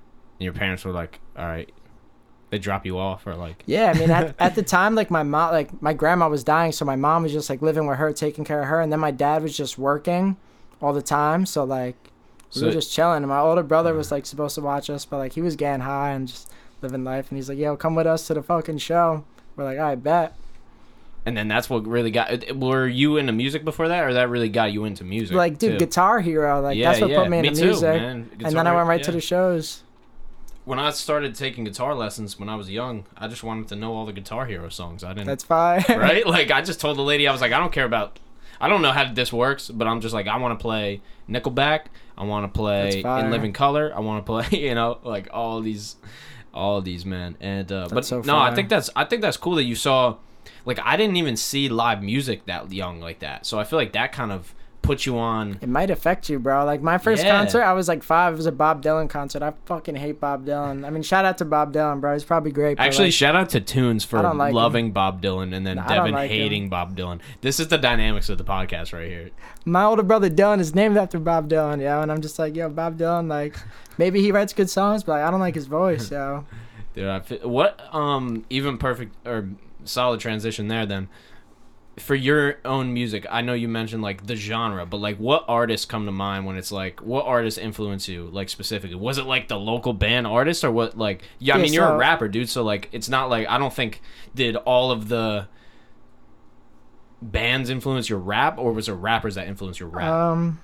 [0.45, 1.69] your parents were like, "All right."
[2.51, 3.61] They drop you off or like.
[3.67, 6.71] Yeah, I mean, at, at the time, like my mom, like my grandma was dying,
[6.71, 8.99] so my mom was just like living with her, taking care of her, and then
[8.99, 10.35] my dad was just working
[10.81, 11.45] all the time.
[11.45, 11.95] So like,
[12.55, 13.17] we So- were just chilling.
[13.17, 15.81] And my older brother was like supposed to watch us, but like he was getting
[15.81, 16.49] high and just
[16.81, 17.29] living life.
[17.29, 20.33] And he's like, "Yo, come with us to the fucking show." We're like, "I bet."
[21.25, 22.55] And then that's what really got.
[22.55, 25.35] Were you into music before that, or that really got you into music?
[25.35, 25.85] Like, dude, too?
[25.85, 28.01] Guitar Hero, like Yeah, that's what yeah, put me into too, music.
[28.01, 29.05] and then I went right yeah.
[29.05, 29.83] to the shows.
[30.65, 33.93] When I started taking guitar lessons when I was young, I just wanted to know
[33.93, 35.03] all the Guitar Hero songs.
[35.03, 35.27] I didn't.
[35.27, 35.83] That's fine.
[35.89, 36.25] right?
[36.27, 38.19] Like I just told the lady I was like, I don't care about.
[38.61, 41.85] I don't know how this works, but I'm just like, I want to play Nickelback.
[42.17, 43.93] I want to play In Living Color.
[43.95, 45.95] I want to play, you know, like all these,
[46.53, 47.37] all these man.
[47.39, 50.17] And uh, but so no, I think that's I think that's cool that you saw.
[50.65, 53.93] Like I didn't even see live music that young like that, so I feel like
[53.93, 55.59] that kind of put you on.
[55.61, 56.63] It might affect you, bro.
[56.63, 57.37] Like my first Yeah.
[57.37, 58.33] concert, I was like five.
[58.33, 59.43] It was a Bob Dylan concert.
[59.43, 60.85] I fucking hate Bob Dylan.
[60.87, 62.13] I mean, shout out to Bob Dylan, bro.
[62.13, 62.79] He's probably great.
[62.79, 64.53] Actually, like, shout out to Tunes for I don't him.
[64.53, 66.37] loving Bob Dylan and then don't Devin like him.
[66.37, 67.19] hating Bob Dylan.
[67.41, 69.29] This is the dynamics of the podcast right here.
[69.65, 72.01] my older brother Dylan is named after Bob Dylan, yo.
[72.01, 73.57] And I'm just like, yo, Bob Dylan, like,
[73.97, 76.45] maybe he writes good songs, but like, I don't like his voice, yo.
[76.95, 79.49] Dude, I fe- what um even perfect or
[79.89, 81.09] solid transition there then.
[81.97, 85.85] For your own music, I know you mentioned like the genre, but like what artists
[85.85, 88.95] come to mind when it's like what artists influence you like specifically?
[88.95, 91.87] Was it like the local band artist or what like yeah, I Yeah, mean you're
[91.87, 94.01] a rapper, dude, so like it's not like I don't think
[94.33, 95.47] did all of the
[97.21, 100.19] bands influence your rap or was it rappers that influence your rap?
[100.33, 100.59] Um,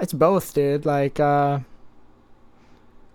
[0.00, 0.84] it's both, dude.
[0.86, 1.60] Like, uh,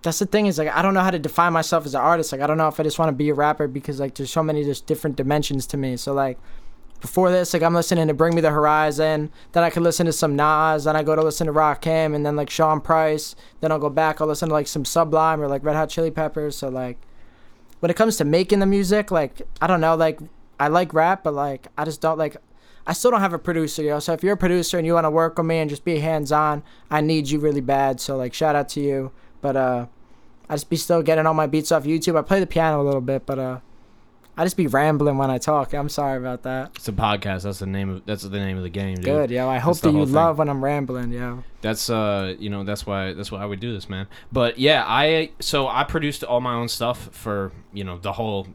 [0.02, 2.32] that's the thing is like I don't know how to define myself as an artist.
[2.32, 4.32] Like I don't know if I just want to be a rapper because like there's
[4.32, 5.98] so many just different dimensions to me.
[5.98, 6.40] So like
[7.02, 9.32] before this, like I'm listening to Bring Me the Horizon.
[9.52, 10.86] Then I could listen to some Nas.
[10.86, 13.36] Then I go to listen to Rakim and then like Sean Price.
[13.60, 14.22] Then I'll go back.
[14.22, 16.56] I'll listen to like some Sublime or like Red Hot Chili Peppers.
[16.56, 16.98] So like
[17.80, 20.20] when it comes to making the music, like I don't know, like
[20.60, 22.38] I like rap, but like I just don't like.
[22.88, 24.00] I still don't have a producer, yo.
[24.00, 26.00] So if you're a producer and you want to work with me and just be
[26.00, 28.00] hands on, I need you really bad.
[28.00, 29.12] So like shout out to you.
[29.42, 29.86] But uh,
[30.50, 32.18] I just be still getting all my beats off YouTube.
[32.18, 33.60] I play the piano a little bit, but uh,
[34.38, 35.74] I just be rambling when I talk.
[35.74, 36.72] I'm sorry about that.
[36.76, 37.44] it's a podcast.
[37.44, 39.06] That's the name of that's the name of the game, dude.
[39.06, 39.50] Good, yo.
[39.50, 41.44] I hope the that you love when I'm rambling, yo.
[41.62, 44.08] That's uh, you know, that's why that's why I would do this, man.
[44.32, 48.48] But yeah, I so I produced all my own stuff for you know the whole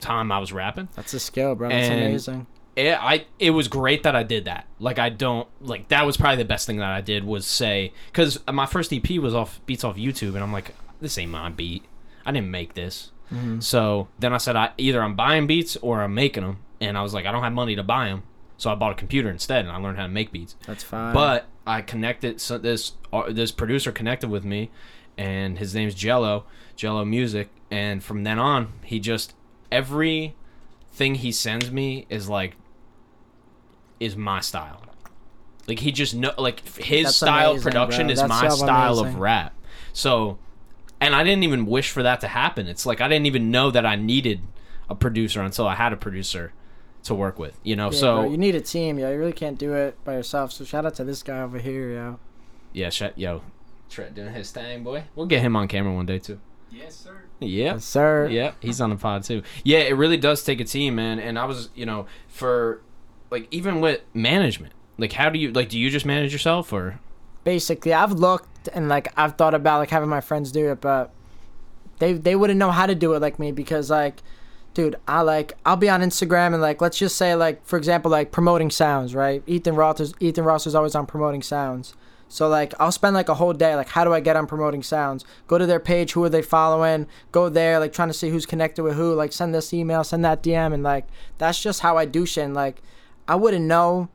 [0.00, 0.88] time I was rapping.
[0.94, 1.68] That's a skill, bro.
[1.70, 2.46] That's And- amazing.
[2.76, 4.66] It, I it was great that I did that.
[4.78, 7.92] Like I don't like that was probably the best thing that I did was say
[8.06, 11.48] because my first EP was off beats off YouTube, and I'm like, this ain't my
[11.50, 11.84] beat.
[12.26, 13.12] I didn't make this.
[13.32, 13.60] Mm-hmm.
[13.60, 17.02] So then I said, I either I'm buying beats or I'm making them, and I
[17.02, 18.22] was like, I don't have money to buy them,
[18.56, 20.56] so I bought a computer instead, and I learned how to make beats.
[20.66, 21.14] That's fine.
[21.14, 24.70] But I connected so this uh, this producer connected with me,
[25.16, 26.44] and his name's Jello
[26.76, 29.34] Jello Music, and from then on, he just
[29.70, 30.34] every
[30.92, 32.56] thing he sends me is like
[34.00, 34.82] is my style.
[35.66, 38.12] Like he just know like his That's style amazing, production bro.
[38.12, 39.54] is That's my so style of rap.
[39.92, 40.38] So,
[41.00, 42.66] and I didn't even wish for that to happen.
[42.66, 44.40] It's like I didn't even know that I needed
[44.90, 46.52] a producer until I had a producer
[47.04, 47.58] to work with.
[47.62, 49.10] You know, Yeah, so bro, you need a team, yo.
[49.10, 50.52] You really can't do it by yourself.
[50.52, 52.18] So shout out to this guy over here, yo.
[52.72, 53.42] Yeah, shut yo.
[53.88, 55.04] Trent doing his thing, boy.
[55.14, 56.40] We'll get him on camera one day too.
[56.70, 57.22] Yes, sir.
[57.40, 57.74] Yeah.
[57.74, 58.28] Yes, sir.
[58.30, 59.42] Yeah, he's on the pod too.
[59.62, 61.18] Yeah, it really does take a team, man.
[61.20, 62.82] And I was, you know, for
[63.34, 67.00] like even with management, like how do you like do you just manage yourself or
[67.42, 71.12] basically i've looked and like i've thought about like having my friends do it but
[71.98, 74.22] they they wouldn't know how to do it like me because like
[74.72, 78.10] dude i like i'll be on instagram and like let's just say like for example
[78.10, 81.94] like promoting sounds right ethan roth is ethan ross is always on promoting sounds
[82.28, 84.82] So like I'll spend like a whole day like how do I get on promoting
[84.82, 85.24] sounds?
[85.46, 87.06] Go to their page, who are they following?
[87.30, 90.24] Go there, like trying to see who's connected with who, like send this email, send
[90.24, 91.06] that DM and like
[91.38, 92.44] that's just how I do shit.
[92.44, 92.82] And, like
[93.26, 94.08] I wouldn't know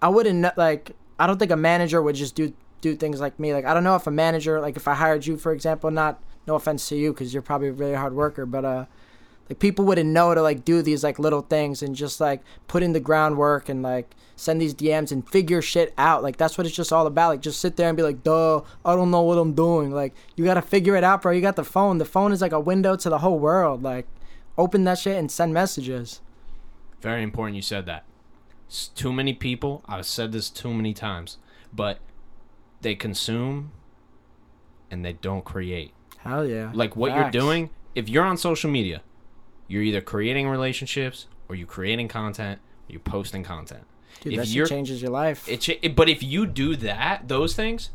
[0.00, 3.38] I wouldn't know like I don't think a manager would just do do things like
[3.38, 3.54] me.
[3.54, 6.22] Like I don't know if a manager like if I hired you for example, not
[6.46, 8.84] no offense to you cuz you're probably a really hard worker, but uh
[9.48, 12.82] like people wouldn't know to like do these like little things and just like put
[12.82, 16.22] in the groundwork and like send these DMs and figure shit out.
[16.22, 17.28] Like that's what it's just all about.
[17.28, 19.90] Like just sit there and be like, duh, I don't know what I'm doing.
[19.92, 21.32] Like you gotta figure it out, bro.
[21.32, 21.98] You got the phone.
[21.98, 23.82] The phone is like a window to the whole world.
[23.82, 24.06] Like
[24.58, 26.20] open that shit and send messages.
[27.00, 28.04] Very important you said that.
[28.72, 31.36] It's too many people, I've said this too many times,
[31.74, 31.98] but
[32.80, 33.70] they consume
[34.90, 35.92] and they don't create.
[36.16, 36.70] Hell yeah.
[36.72, 37.34] Like what Facts.
[37.34, 39.02] you're doing, if you're on social media,
[39.68, 43.82] you're either creating relationships or you're creating content or you're posting content.
[44.22, 45.46] Dude, if that changes your life.
[45.46, 47.90] It, cha- it but if you do that, those things,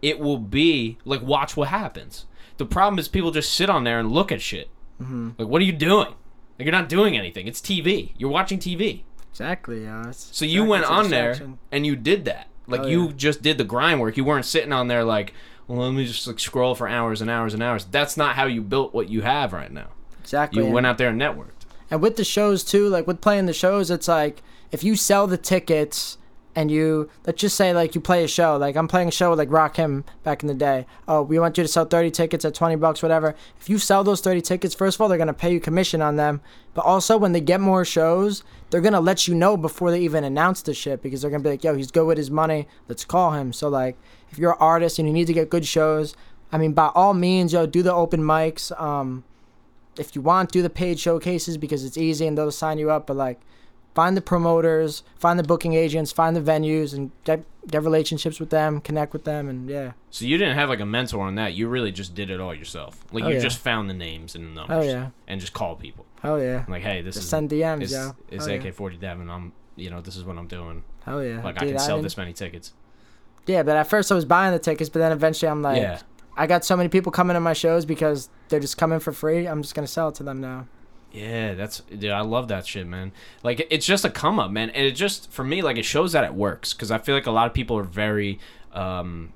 [0.00, 2.24] it will be like watch what happens.
[2.56, 4.70] The problem is people just sit on there and look at shit.
[5.02, 5.32] mm-hmm.
[5.36, 6.14] Like what are you doing?
[6.58, 7.46] Like you're not doing anything.
[7.46, 8.12] It's TV.
[8.16, 9.02] You're watching TV.
[9.40, 10.10] Exactly, yeah.
[10.10, 11.38] So you went on there
[11.70, 12.48] and you did that.
[12.66, 13.12] Like Oh, you yeah.
[13.16, 14.16] just did the grind work.
[14.16, 15.32] You weren't sitting on there like,
[15.68, 17.84] well, let me just like scroll for hours and hours and hours.
[17.84, 19.90] That's not how you built what you have right now.
[20.20, 20.58] Exactly.
[20.60, 21.52] You and- went out there and networked.
[21.88, 25.28] And with the shows too, like with playing the shows, it's like if you sell
[25.28, 26.17] the tickets
[26.58, 29.30] and you let's just say like you play a show, like I'm playing a show
[29.30, 30.86] with like Rakim back in the day.
[31.06, 33.36] Oh, we want you to sell 30 tickets at 20 bucks, whatever.
[33.60, 36.16] If you sell those 30 tickets, first of all, they're gonna pay you commission on
[36.16, 36.40] them,
[36.74, 40.24] but also when they get more shows, they're gonna let you know before they even
[40.24, 43.04] announce the shit because they're gonna be like, yo, he's good with his money, let's
[43.04, 43.52] call him.
[43.52, 43.96] So like,
[44.32, 46.16] if you're an artist and you need to get good shows,
[46.50, 48.72] I mean, by all means, yo, do the open mics.
[48.80, 49.22] Um,
[49.96, 53.06] if you want, do the paid showcases because it's easy and they'll sign you up.
[53.06, 53.40] But like,
[53.98, 58.50] find the promoters, find the booking agents, find the venues, and get get relationships with
[58.50, 59.92] them, connect with them, and yeah.
[60.10, 61.54] So you didn't have like a mentor on that.
[61.54, 62.92] You really just did it all yourself.
[63.12, 63.40] Like Oh, you yeah.
[63.48, 66.06] just found the names and the numbers Oh yeah, and just called people.
[66.22, 66.64] hell yeah.
[66.68, 68.14] Like, hey, this Just is send DMs, it's, yo.
[68.30, 68.54] it's Hell.
[68.56, 69.28] AK-40 Devin.
[69.28, 70.84] I'm, you know, this is what I'm doing.
[71.04, 71.42] Hell yeah.
[71.42, 72.72] Like I can sell didn't- this many tickets.
[73.46, 76.00] Yeah, but at first I was buying the tickets, but then eventually I'm like, yeah.
[76.36, 79.46] I got so many people coming to my shows because they're just coming for free.
[79.48, 80.66] I'm just gonna sell it to them now.
[81.12, 82.10] Yeah, that's dude.
[82.10, 83.12] I love that shit, man.
[83.42, 84.70] Like it's just a come up, man.
[84.70, 87.26] And it just for me, like it shows that it works because I feel like
[87.26, 88.38] a lot of people are very,
[88.72, 89.32] um,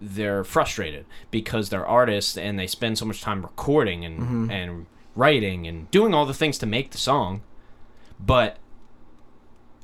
[0.00, 4.52] they're frustrated because they're artists and they spend so much time recording and Mhm.
[4.52, 7.42] and writing and doing all the things to make the song,
[8.20, 8.58] but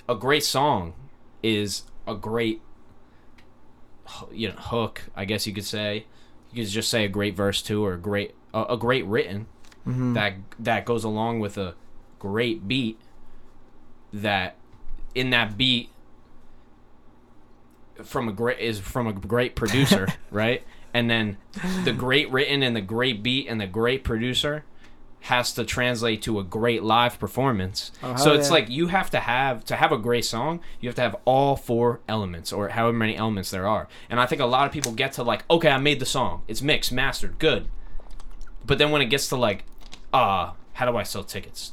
[0.06, 0.92] a great song
[1.42, 2.60] is a great,
[4.30, 5.04] you know, hook.
[5.16, 6.04] I guess you could say.
[6.52, 9.46] You could just say a great verse too, or a great a, a great written
[9.86, 10.12] Mm-hmm.
[10.14, 11.74] that that goes along with a
[12.20, 13.00] great beat
[14.12, 14.54] that
[15.14, 15.90] in that beat
[18.04, 20.62] from a great is from a great producer right?
[20.94, 21.38] And then
[21.84, 24.64] the great written and the great beat and the great producer
[25.20, 27.92] has to translate to a great live performance.
[28.02, 28.54] Oh, so it's yeah.
[28.54, 31.56] like you have to have to have a great song you have to have all
[31.56, 33.88] four elements or however many elements there are.
[34.10, 36.42] And i think a lot of people get to like okay i made the song.
[36.46, 37.68] It's mixed mastered good.
[38.64, 39.64] But then when it gets to like
[40.12, 41.72] uh how do i sell tickets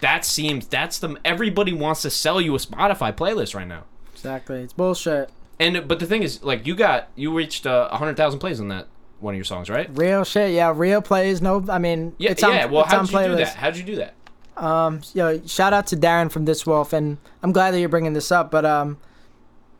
[0.00, 4.62] that seems that's the everybody wants to sell you a spotify playlist right now Exactly.
[4.62, 5.30] It's bullshit.
[5.60, 8.88] and but the thing is like you got you reached uh, 100000 plays on that
[9.20, 10.52] one of your songs right Real shit.
[10.54, 11.40] Yeah, real plays.
[11.40, 13.84] No, I mean, yeah it's on, yeah well how did you do that how'd you
[13.84, 14.14] do that
[14.56, 18.12] Um, yo, shout out to Darren from This Wolf, and I'm glad that you're bringing
[18.14, 18.50] this up.
[18.50, 18.98] But um,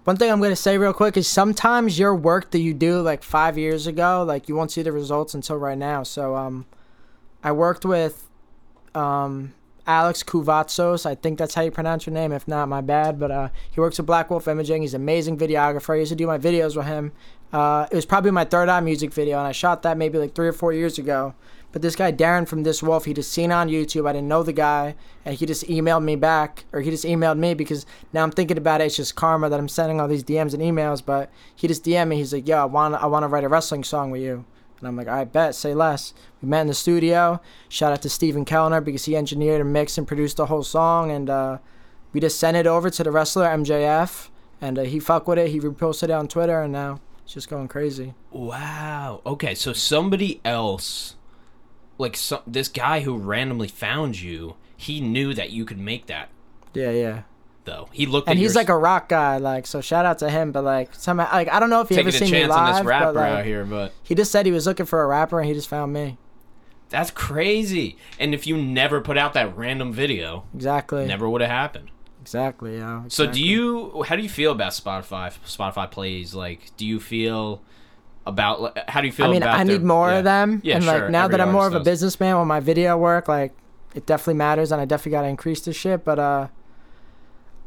[0.05, 3.25] one thing I'm gonna say real quick is sometimes your work that you do like
[3.25, 6.05] five years ago, like you won't see the results until right now.
[6.05, 6.65] So um,
[7.43, 8.29] I worked with
[8.95, 9.55] um
[9.89, 11.07] Alex Kuvatsos.
[11.07, 12.31] I think that's how you pronounce your name.
[12.31, 13.19] If not, my bad.
[13.19, 14.83] But uh, he works with Black Wolf Imaging.
[14.83, 15.95] He's an amazing videographer.
[15.95, 17.13] I used to do my videos with him.
[17.51, 20.35] Uh, it was probably my third eye music video, and I shot that maybe like
[20.35, 21.35] three or four years ago.
[21.73, 24.07] But this guy Darren from This Wolf, he just seen on YouTube.
[24.07, 27.39] I didn't know the guy, and he just emailed me back, or he just emailed
[27.39, 28.85] me because now I'm thinking about it.
[28.85, 31.03] It's just karma that I'm sending all these DMs and emails.
[31.05, 32.17] But he just DM'd me.
[32.17, 34.45] He's like, "Yo, I want I want to write a wrestling song with you."
[34.79, 36.15] And I'm like, I bet, say less.
[36.41, 37.41] We met in the studio.
[37.69, 41.11] Shout out to Stephen Kellner because he engineered and mixed and produced the whole song.
[41.11, 41.59] And uh,
[42.13, 44.29] we just sent it over to the wrestler MJF,
[44.61, 45.51] and uh, he fucked with it.
[45.51, 48.15] He reposted it on Twitter, and now it's just going crazy.
[48.31, 51.15] wow okay so somebody else
[51.99, 56.31] like some, this guy who randomly found you he knew that you could make that
[56.73, 57.23] Yeah, yeah.
[57.69, 59.81] Though he looked And he's like a rock guy, like so.
[59.81, 62.17] Shout out to him, but like somehow, like I don't know if he taking ever
[62.17, 64.47] seen me chance on live, this rapper but like out here but he just said
[64.47, 66.19] he was looking for a rapper, and he just found me.
[66.89, 67.99] That's crazy.
[68.19, 71.07] And if you never put out that random video, Exactly.
[71.07, 71.91] never would have happened.
[72.23, 72.79] Exactly.
[72.79, 73.05] Yeah.
[73.09, 74.03] So do you?
[74.05, 75.33] How do you feel about Spotify?
[75.47, 76.35] Spotify plays.
[76.35, 77.63] Like, do you feel
[78.27, 78.79] about?
[78.89, 79.27] How do you feel?
[79.27, 80.19] I mean, I their- need more yeah.
[80.19, 80.61] of them.
[80.65, 81.85] Yeah, and sure, like now that I'm more of a does.
[81.85, 83.53] businessman with my video work, like
[83.95, 86.05] it definitely matters, and I definitely got to increase this shit.
[86.05, 86.49] But uh,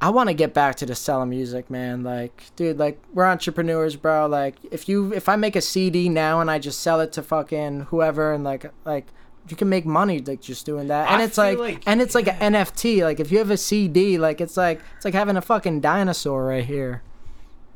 [0.01, 2.03] I want to get back to the selling music, man.
[2.03, 4.25] Like, dude, like we're entrepreneurs, bro.
[4.25, 7.21] Like, if you if I make a CD now and I just sell it to
[7.23, 9.05] fucking whoever, and like like
[9.47, 11.09] you can make money like just doing that.
[11.11, 13.03] And I it's like, like- and it's like an NFT.
[13.03, 16.45] Like if you have a CD, like it's like it's like having a fucking dinosaur
[16.45, 17.03] right here.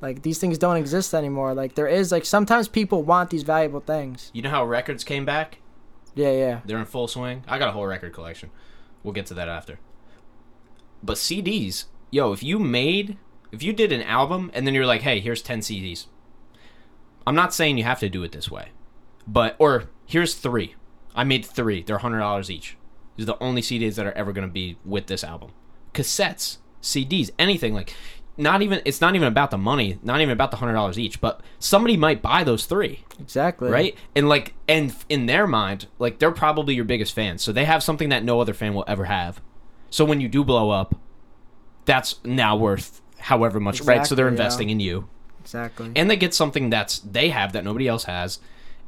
[0.01, 1.53] Like these things don't exist anymore.
[1.53, 4.31] Like there is like sometimes people want these valuable things.
[4.33, 5.59] You know how records came back?
[6.15, 6.59] Yeah, yeah.
[6.65, 7.43] They're in full swing.
[7.47, 8.49] I got a whole record collection.
[9.03, 9.79] We'll get to that after.
[11.03, 13.17] But CDs, yo, if you made,
[13.51, 16.05] if you did an album and then you're like, hey, here's 10 CDs.
[17.27, 18.69] I'm not saying you have to do it this way,
[19.27, 20.75] but, or here's three.
[21.13, 21.83] I made three.
[21.83, 22.77] They're $100 each.
[23.17, 25.51] These are the only CDs that are ever going to be with this album.
[25.93, 27.93] Cassettes, CDs, anything like,
[28.37, 31.41] not even, it's not even about the money, not even about the $100 each, but
[31.59, 33.69] somebody might buy those three Exactly.
[33.69, 37.63] right and like and in their mind like they're probably your biggest fans so they
[37.63, 39.41] have something that no other fan will ever have
[39.89, 40.95] so when you do blow up
[41.85, 44.45] that's now worth however much right so they're Exactly, yeah.
[44.45, 45.07] investing in you
[45.41, 45.91] Exactly.
[45.95, 48.39] and they get something that's they have that nobody else has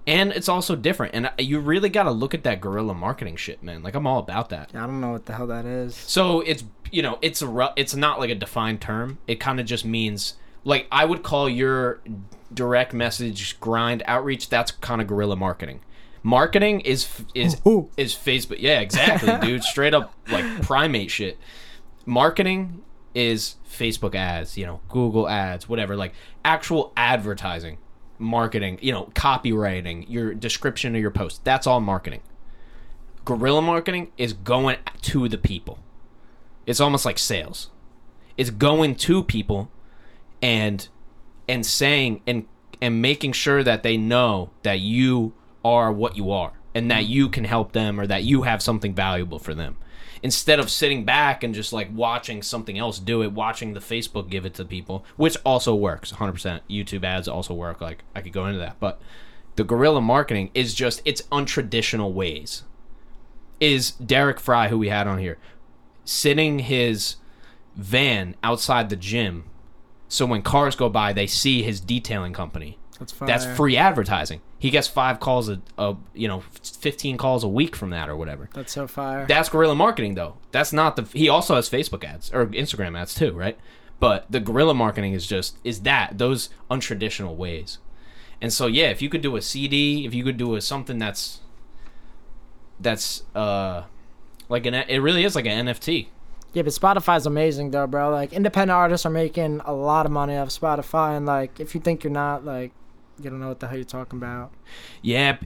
[0.05, 3.61] and it's also different and you really got to look at that guerrilla marketing shit
[3.61, 5.95] man like i'm all about that I don't know what the hell that is.
[5.95, 9.17] so it's you know it's a it's not like a defined term.
[9.27, 11.99] It kind of just means like I would call your
[12.53, 14.47] direct message grind outreach.
[14.47, 15.81] That's kind of guerrilla marketing.
[16.23, 17.89] Marketing is is Ooh.
[17.97, 18.57] is Facebook.
[18.59, 19.63] Yeah, exactly, dude.
[19.73, 21.37] Straight up like primate shit.
[22.05, 22.83] Marketing
[23.17, 25.95] is Facebook ads, you know, Google ads, whatever.
[25.95, 26.13] Like
[26.45, 27.77] actual advertising,
[28.19, 31.43] marketing, you know, copywriting, your description of your post.
[31.43, 32.21] That's all marketing
[33.27, 35.79] guerrilla marketing is going to the people.
[36.65, 37.69] It's almost like sales.
[38.37, 39.69] It's going to people
[40.41, 40.87] and
[41.45, 42.45] and saying and
[42.81, 45.33] and making sure that they know that you
[45.65, 48.95] are what you are and that you can help them or that you have something
[48.95, 49.75] valuable for them.
[50.23, 54.29] Instead of sitting back and just like watching something else do it, watching the Facebook
[54.29, 56.61] give it to people, which also works 100%.
[56.69, 57.81] YouTube ads also work.
[57.81, 59.01] Like I could go into that, but
[59.55, 62.63] the guerrilla marketing is just it's untraditional ways
[63.59, 65.37] is Derek Fry, who we had on here,
[66.05, 67.15] sitting his
[67.75, 69.45] van outside the gym.
[70.07, 72.77] So when cars go by, they see his detailing company.
[72.99, 73.13] That's.
[73.13, 74.41] That's free advertising.
[74.59, 78.15] He gets five calls a, a you know, fifteen calls a week from that or
[78.15, 78.49] whatever.
[78.53, 79.25] That's so fire.
[79.27, 80.37] That's guerrilla marketing, though.
[80.51, 81.03] That's not the.
[81.03, 83.57] He also has Facebook ads or Instagram ads too, right?
[83.99, 87.77] But the guerrilla marketing is just is that those untraditional ways.
[88.41, 90.97] And so yeah, if you could do a CD, if you could do a something
[90.99, 91.39] that's
[92.79, 93.83] that's uh
[94.49, 96.07] like an it really is like an NFT.
[96.53, 98.11] yeah, but Spotify's amazing though, bro.
[98.11, 101.81] Like independent artists are making a lot of money off Spotify, and like if you
[101.81, 102.71] think you're not, like
[103.21, 104.51] you don't know what the hell you're talking about.
[105.01, 105.37] Yeah,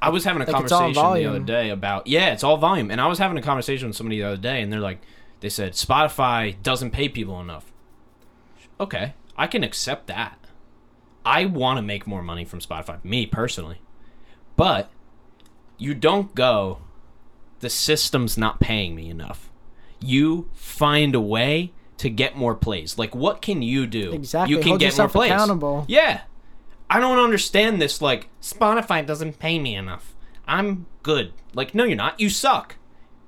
[0.00, 3.00] I was having a Like, conversation the other day about yeah, it's all volume, and
[3.00, 5.00] I was having a conversation with somebody the other day, and they're like,
[5.40, 7.72] they said Spotify doesn't pay people enough.
[8.78, 10.38] Okay, I can accept that.
[11.24, 13.80] I want to make more money from Spotify, me personally,
[14.56, 14.90] but
[15.78, 16.78] you don't go.
[17.60, 19.50] The system's not paying me enough.
[20.00, 22.96] You find a way to get more plays.
[22.96, 24.12] Like, what can you do?
[24.12, 24.56] Exactly.
[24.56, 25.30] You can Hold get more plays.
[25.30, 25.84] accountable.
[25.86, 26.22] Yeah.
[26.90, 30.14] I don't understand this like Spotify doesn't pay me enough.
[30.46, 31.32] I'm good.
[31.54, 32.20] Like no you're not.
[32.20, 32.76] You suck.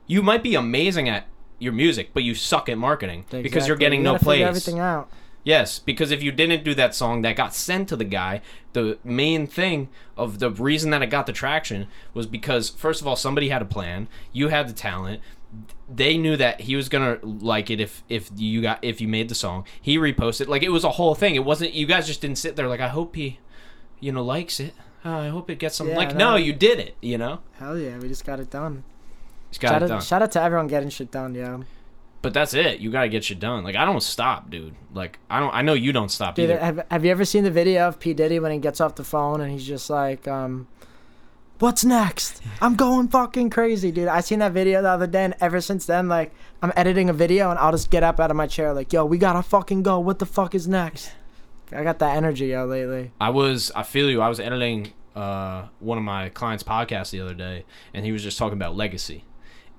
[0.06, 4.00] You might be amazing at your music, but you suck at marketing because you're getting
[4.00, 4.42] You no plays.
[4.42, 5.08] Everything out.
[5.44, 8.42] Yes, because if you didn't do that song that got sent to the guy,
[8.74, 13.06] the main thing of the reason that it got the traction was because first of
[13.06, 15.20] all somebody had a plan, you had the talent.
[15.92, 19.28] They knew that he was gonna like it if if you got if you made
[19.28, 19.66] the song.
[19.80, 21.34] He reposted like it was a whole thing.
[21.34, 23.38] It wasn't you guys just didn't sit there like I hope he,
[24.02, 24.74] you know, likes it.
[25.04, 26.14] Uh, I hope it gets some Yeah, like.
[26.14, 26.32] no.
[26.32, 26.94] No, you did it.
[27.00, 28.84] You know, Hell yeah, we just got it done.
[29.50, 30.00] just got Shout it out, done.
[30.02, 31.64] shout out to everyone getting shit done, yo.
[32.20, 32.78] But that's it.
[32.78, 33.64] You gotta get shit done.
[33.64, 34.74] Like I don't stop, dude.
[34.94, 35.52] Like I don't.
[35.54, 36.58] I know you don't stop Dude, either.
[36.60, 39.02] have, have you ever seen the video of P Diddy when he gets off the
[39.02, 40.68] phone and he's just like, um,
[41.58, 42.40] "What's next?
[42.60, 45.84] I'm going fucking crazy, dude." I seen that video the other day, and ever since
[45.86, 46.32] then, like,
[46.62, 49.04] I'm editing a video and I'll just get up out of my chair, like, "Yo,
[49.04, 49.98] we gotta fucking go.
[49.98, 51.10] What the fuck is next?"
[51.74, 53.12] I got that energy, yo, lately.
[53.20, 54.20] I was I feel you.
[54.20, 57.64] I was editing uh, one of my clients' podcasts the other day,
[57.94, 59.24] and he was just talking about legacy,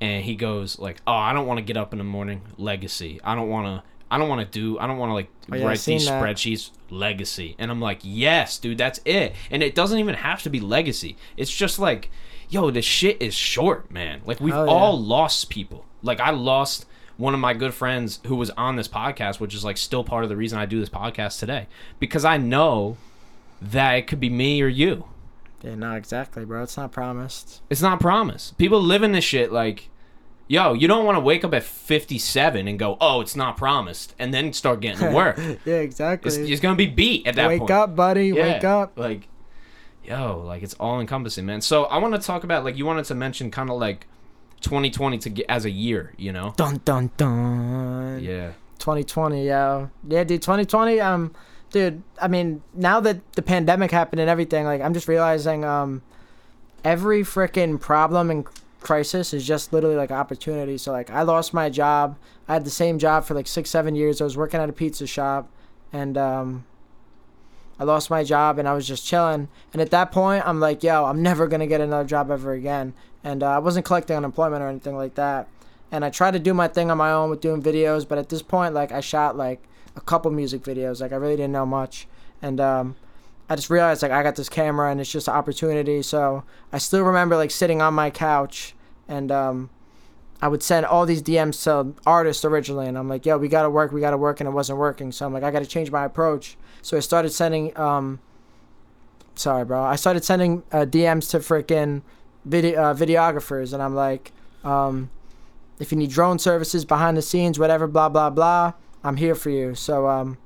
[0.02, 2.42] and he goes like, "Oh, I don't want to get up in the morning.
[2.58, 3.20] Legacy.
[3.24, 3.84] I don't want to.
[4.12, 4.78] I don't want to do.
[4.78, 6.24] I don't want to like Oh, yeah, write these that.
[6.24, 6.72] spreadsheets.
[6.90, 10.60] Legacy." And I'm like, "Yes, dude, that's it." And it doesn't even have to be
[10.60, 11.18] legacy.
[11.38, 12.12] It's just like,
[12.50, 14.22] yo, this shit is short, man.
[14.26, 14.72] Like we've Oh, yeah.
[14.72, 15.86] all lost people.
[16.04, 16.86] Like I lost
[17.18, 20.24] one of my good friends who was on this podcast, which is like still part
[20.24, 21.68] of the reason I do this podcast today,
[22.00, 22.98] because I know
[23.62, 25.06] that it could be me or you.
[25.62, 26.64] Yeah, no, exactly, bro.
[26.64, 27.62] It's not promised.
[27.70, 28.58] It's not promised.
[28.58, 29.90] People live in this shit like,
[30.48, 34.14] yo, you don't want to wake up at 57 and go, oh, it's not promised,
[34.20, 35.38] and then start getting to work.
[35.66, 36.28] yeah, exactly.
[36.28, 37.72] it's, it's gonna be beat at that Wake point.
[37.72, 38.28] up, buddy.
[38.28, 38.98] Yeah, Wake up.
[38.98, 39.30] Like,
[40.04, 41.62] yo, like it's all encompassing, man.
[41.62, 44.08] So I want to talk about like you wanted to mention kind of like
[44.64, 46.54] 2020 to get as a year, you know?
[46.58, 48.24] Dun dun dun.
[48.24, 48.54] Yeah.
[48.80, 49.88] 2020, yeah.
[50.08, 51.34] Yeah, dude, 2020, um,
[51.72, 56.02] dude, I mean, now that the pandemic happened and everything, like, I'm just realizing, um,
[56.84, 58.46] every freaking problem and
[58.82, 60.78] crisis is just literally like opportunity.
[60.78, 62.18] So, like, I lost my job.
[62.48, 64.20] I had the same job for like six, seven years.
[64.20, 65.50] I was working at a pizza shop,
[65.94, 66.66] and, um,
[67.80, 69.48] I lost my job and I was just chilling.
[69.72, 72.54] And at that point, I'm like, yo, I'm never going to get another job ever
[72.54, 72.94] again.
[73.24, 75.48] And uh, I wasn't collecting unemployment or anything like that
[75.94, 78.30] and I tried to do my thing on my own with doing videos, but at
[78.30, 79.62] this point, like I shot like
[79.96, 82.08] a couple music videos, like I really didn't know much,
[82.42, 82.96] and um,
[83.48, 86.02] I just realized like I got this camera and it's just an opportunity.
[86.02, 88.74] So I still remember like sitting on my couch
[89.08, 89.70] and um,
[90.42, 93.70] I would send all these DMs to artists originally, and I'm like, yo, we gotta
[93.70, 95.12] work, we gotta work, and it wasn't working.
[95.12, 96.58] So I'm like, I gotta change my approach.
[96.84, 98.20] So I started sending, um,
[99.34, 102.04] sorry, bro, I started sending uh, DMs to freaking
[102.46, 104.32] video uh, videographers, and I'm like,
[104.64, 105.10] um
[105.80, 108.74] if you need drone services behind the scenes, whatever, blah blah blah,
[109.04, 109.76] I'm here for you.
[109.76, 110.38] So um,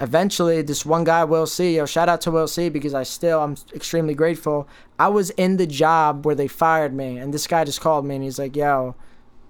[0.00, 3.40] eventually, this one guy, Will C, yo, shout out to Will C because I still
[3.40, 4.68] I'm extremely grateful.
[4.98, 8.16] I was in the job where they fired me, and this guy just called me
[8.16, 8.94] and he's like, yo,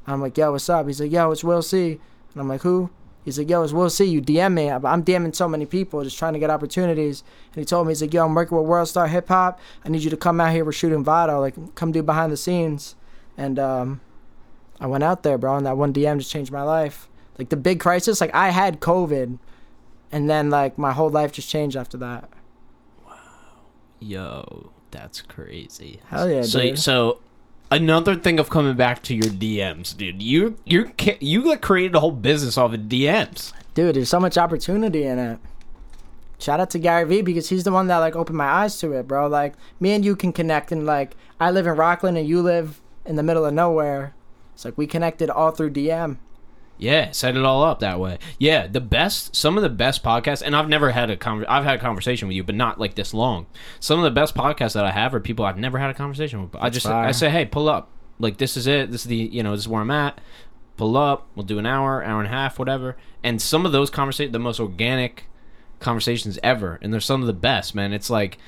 [0.06, 0.86] I'm like, yo, what's up?
[0.86, 2.00] He's like, yo, it's Will C,
[2.32, 2.90] and I'm like, who?
[3.24, 4.04] He's like, yo, it's Will C.
[4.04, 4.68] You DM me.
[4.70, 7.22] I'm DMing so many people, just trying to get opportunities.
[7.54, 9.60] And he told me, he's like, yo, I'm working with World Star Hip Hop.
[9.84, 10.64] I need you to come out here.
[10.64, 11.38] We're shooting Vado.
[11.40, 12.96] Like, come do behind the scenes.
[13.36, 14.00] And um,
[14.80, 17.08] I went out there, bro, and that one DM just changed my life.
[17.38, 19.38] Like the big crisis, like I had COVID,
[20.10, 22.28] and then like my whole life just changed after that.
[23.06, 23.14] Wow.
[24.00, 26.00] Yo, that's crazy.
[26.08, 26.78] Hell yeah, So dude.
[26.78, 27.20] so
[27.72, 30.22] another thing of coming back to your DMs, dude.
[30.22, 33.52] You you you like created a whole business off of DMs.
[33.74, 35.38] Dude, there's so much opportunity in it.
[36.38, 38.92] Shout out to Gary Vee because he's the one that like opened my eyes to
[38.92, 39.26] it, bro.
[39.26, 42.80] Like me and you can connect, and like I live in Rockland and you live
[43.06, 44.14] in the middle of nowhere.
[44.54, 46.18] It's like we connected all through DM.
[46.82, 48.18] Yeah, set it all up that way.
[48.40, 51.62] Yeah, the best, some of the best podcasts, and I've never had a conver- I've
[51.62, 53.46] had a conversation with you, but not like this long.
[53.78, 56.42] Some of the best podcasts that I have are people I've never had a conversation
[56.42, 56.56] with.
[56.56, 57.88] I just I say, hey, pull up.
[58.18, 58.90] Like this is it.
[58.90, 60.20] This is the you know this is where I'm at.
[60.76, 61.28] Pull up.
[61.36, 62.96] We'll do an hour, hour and a half, whatever.
[63.22, 65.26] And some of those conversations, the most organic
[65.78, 67.92] conversations ever, and they're some of the best, man.
[67.92, 68.38] It's like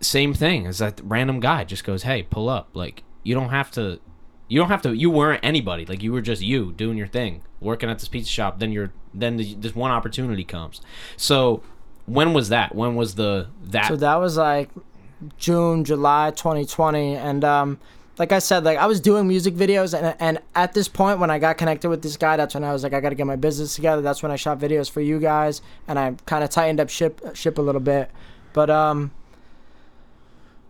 [0.00, 2.70] same thing as that random guy just goes, hey, pull up.
[2.74, 4.00] Like you don't have to
[4.48, 5.86] you don't have to you weren't anybody.
[5.86, 8.58] Like you were just you doing your thing working at this pizza shop.
[8.58, 10.80] Then you're then the, this one opportunity comes.
[11.16, 11.62] So
[12.06, 12.74] when was that?
[12.74, 13.88] When was the that?
[13.88, 14.70] So that was like
[15.38, 17.78] June, July 2020, and um,
[18.18, 21.30] like I said, like I was doing music videos, and and at this point when
[21.30, 23.26] I got connected with this guy, that's when I was like, I got to get
[23.26, 24.02] my business together.
[24.02, 27.20] That's when I shot videos for you guys, and I kind of tightened up ship
[27.34, 28.10] ship a little bit,
[28.52, 29.12] but um.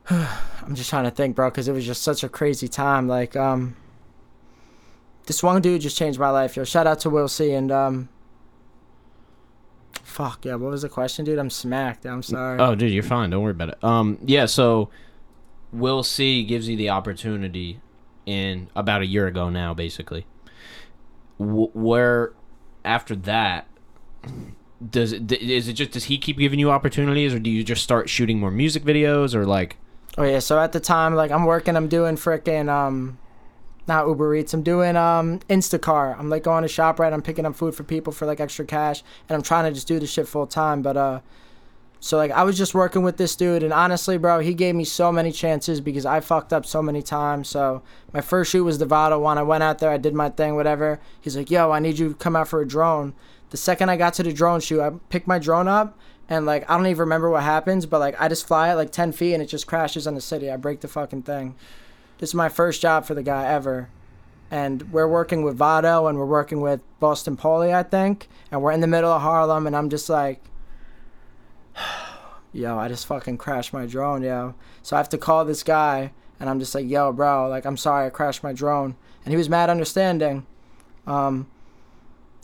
[0.10, 3.06] I'm just trying to think, bro, because it was just such a crazy time.
[3.08, 3.76] Like, um,
[5.26, 6.56] this one dude just changed my life.
[6.56, 7.52] Yo, shout out to Will C.
[7.52, 8.08] And um,
[10.02, 11.38] fuck yeah, what was the question, dude?
[11.38, 12.06] I'm smacked.
[12.06, 12.60] I'm sorry.
[12.60, 14.88] oh dude you're fine don't worry about it um yeah so
[15.72, 17.80] will c gives you the opportunity
[18.26, 20.24] in about a year ago now basically
[21.38, 22.32] w- where
[22.84, 23.66] after that
[24.90, 27.82] does it is it just does he keep giving you opportunities or do you just
[27.82, 29.76] start shooting more music videos or like
[30.16, 33.18] Oh yeah, so at the time, like I'm working, I'm doing frickin' um,
[33.88, 36.18] not Uber Eats, I'm doing um Instacart.
[36.18, 39.02] I'm like going to ShopRite, I'm picking up food for people for like extra cash,
[39.28, 40.82] and I'm trying to just do this shit full time.
[40.82, 41.20] But uh,
[41.98, 44.84] so like I was just working with this dude, and honestly, bro, he gave me
[44.84, 47.48] so many chances because I fucked up so many times.
[47.48, 49.36] So my first shoot was the Vado one.
[49.36, 51.00] I went out there, I did my thing, whatever.
[51.20, 53.14] He's like, yo, I need you to come out for a drone.
[53.50, 55.98] The second I got to the drone shoot, I picked my drone up
[56.28, 58.92] and like I don't even remember what happens, but like I just fly it like
[58.92, 60.50] ten feet and it just crashes on the city.
[60.50, 61.54] I break the fucking thing.
[62.18, 63.88] This is my first job for the guy ever.
[64.50, 68.28] And we're working with Vado and we're working with Boston Poly, I think.
[68.50, 70.42] And we're in the middle of Harlem and I'm just like
[72.52, 74.54] Yo, I just fucking crashed my drone, yo.
[74.82, 77.76] So I have to call this guy and I'm just like, yo, bro, like I'm
[77.76, 78.96] sorry I crashed my drone.
[79.24, 80.46] And he was mad understanding.
[81.06, 81.48] Um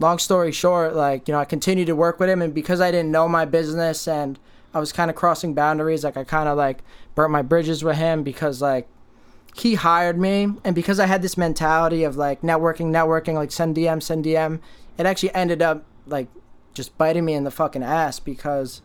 [0.01, 2.91] long story short, like, you know, I continued to work with him and because I
[2.91, 4.39] didn't know my business and
[4.73, 6.79] I was kind of crossing boundaries, like I kind of like
[7.15, 8.89] burnt my bridges with him because like
[9.55, 13.77] he hired me, and because I had this mentality of like networking, networking, like send
[13.77, 14.61] DM, send DM,
[14.97, 16.29] it actually ended up like
[16.73, 18.81] just biting me in the fucking ass because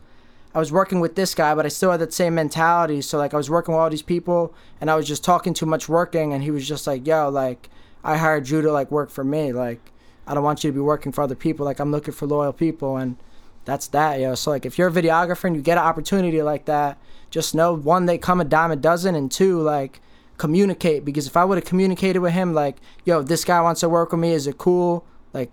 [0.54, 3.00] I was working with this guy, but I still had that same mentality.
[3.00, 5.66] So like I was working with all these people, and I was just talking too
[5.66, 7.70] much working, and he was just like, "Yo, like
[8.02, 9.92] I hired you to like work for me, like."
[10.26, 11.64] I don't want you to be working for other people.
[11.64, 13.16] Like I'm looking for loyal people, and
[13.64, 14.34] that's that, yo.
[14.34, 16.98] So like, if you're a videographer and you get an opportunity like that,
[17.30, 20.00] just know one, they come a dime a dozen, and two, like
[20.38, 21.04] communicate.
[21.04, 24.12] Because if I would have communicated with him, like, yo, this guy wants to work
[24.12, 25.04] with me, is it cool?
[25.32, 25.50] Like,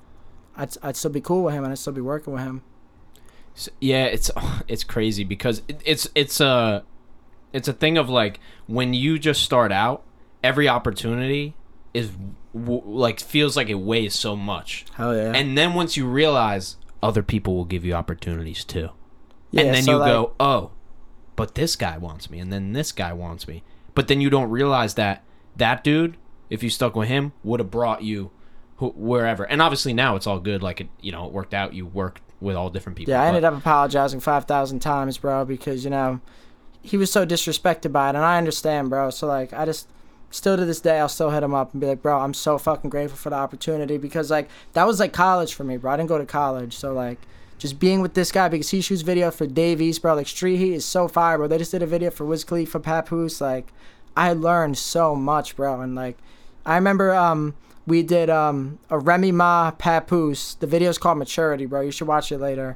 [0.56, 2.64] I'd I'd still be cool with him, and I'd still be working with him.
[3.56, 4.32] So, yeah, it's
[4.68, 6.84] it's crazy because it, it's it's a
[7.52, 10.04] it's a thing of like when you just start out,
[10.44, 11.56] every opportunity
[11.94, 12.12] is
[12.54, 14.86] w- like feels like it weighs so much.
[14.96, 15.32] Hell yeah.
[15.34, 18.90] And then once you realize other people will give you opportunities too.
[19.52, 20.72] Yeah, and then so, you like- go, "Oh,
[21.36, 23.64] but this guy wants me." And then this guy wants me.
[23.96, 25.24] But then you don't realize that
[25.56, 26.18] that dude,
[26.50, 28.32] if you stuck with him, would have brought you
[28.78, 29.44] wh- wherever.
[29.44, 31.74] And obviously now it's all good like it, you know, it worked out.
[31.74, 33.12] You worked with all different people.
[33.12, 36.20] Yeah, I but- ended up apologizing five thousand times, bro, because you know
[36.82, 39.10] he was so disrespected by it, and I understand, bro.
[39.10, 39.88] So like, I just
[40.34, 42.58] still to this day, I'll still hit him up and be like, bro, I'm so
[42.58, 45.92] fucking grateful for the opportunity because like that was like college for me, bro.
[45.92, 47.20] I didn't go to college, so like.
[47.60, 50.16] Just being with this guy because he shoots video for Dave East, bro.
[50.16, 51.48] Like Street Heat is so fire, bro.
[51.48, 53.40] They just did a video for Wiz Khalifa, Papoose.
[53.40, 53.72] Like,
[54.18, 55.80] I learned so much, bro.
[55.80, 56.18] And like,
[56.66, 57.56] I remember um
[57.88, 60.56] we did um a Remy Ma Papoose.
[60.56, 61.80] The video's called Maturity, bro.
[61.80, 62.76] You should watch it later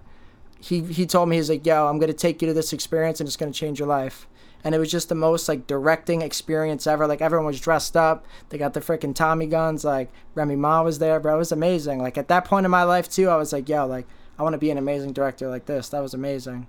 [0.59, 3.27] he he told me he's like, "Yo, I'm gonna take you to this experience and
[3.27, 4.27] it's gonna change your life."
[4.63, 7.07] And it was just the most like directing experience ever.
[7.07, 8.25] Like everyone was dressed up.
[8.49, 9.85] They got the freaking Tommy guns.
[9.85, 11.35] Like Remy Ma was there, bro.
[11.35, 11.99] It was amazing.
[11.99, 14.53] Like at that point in my life too, I was like, "Yo, like I want
[14.53, 16.67] to be an amazing director like this." That was amazing.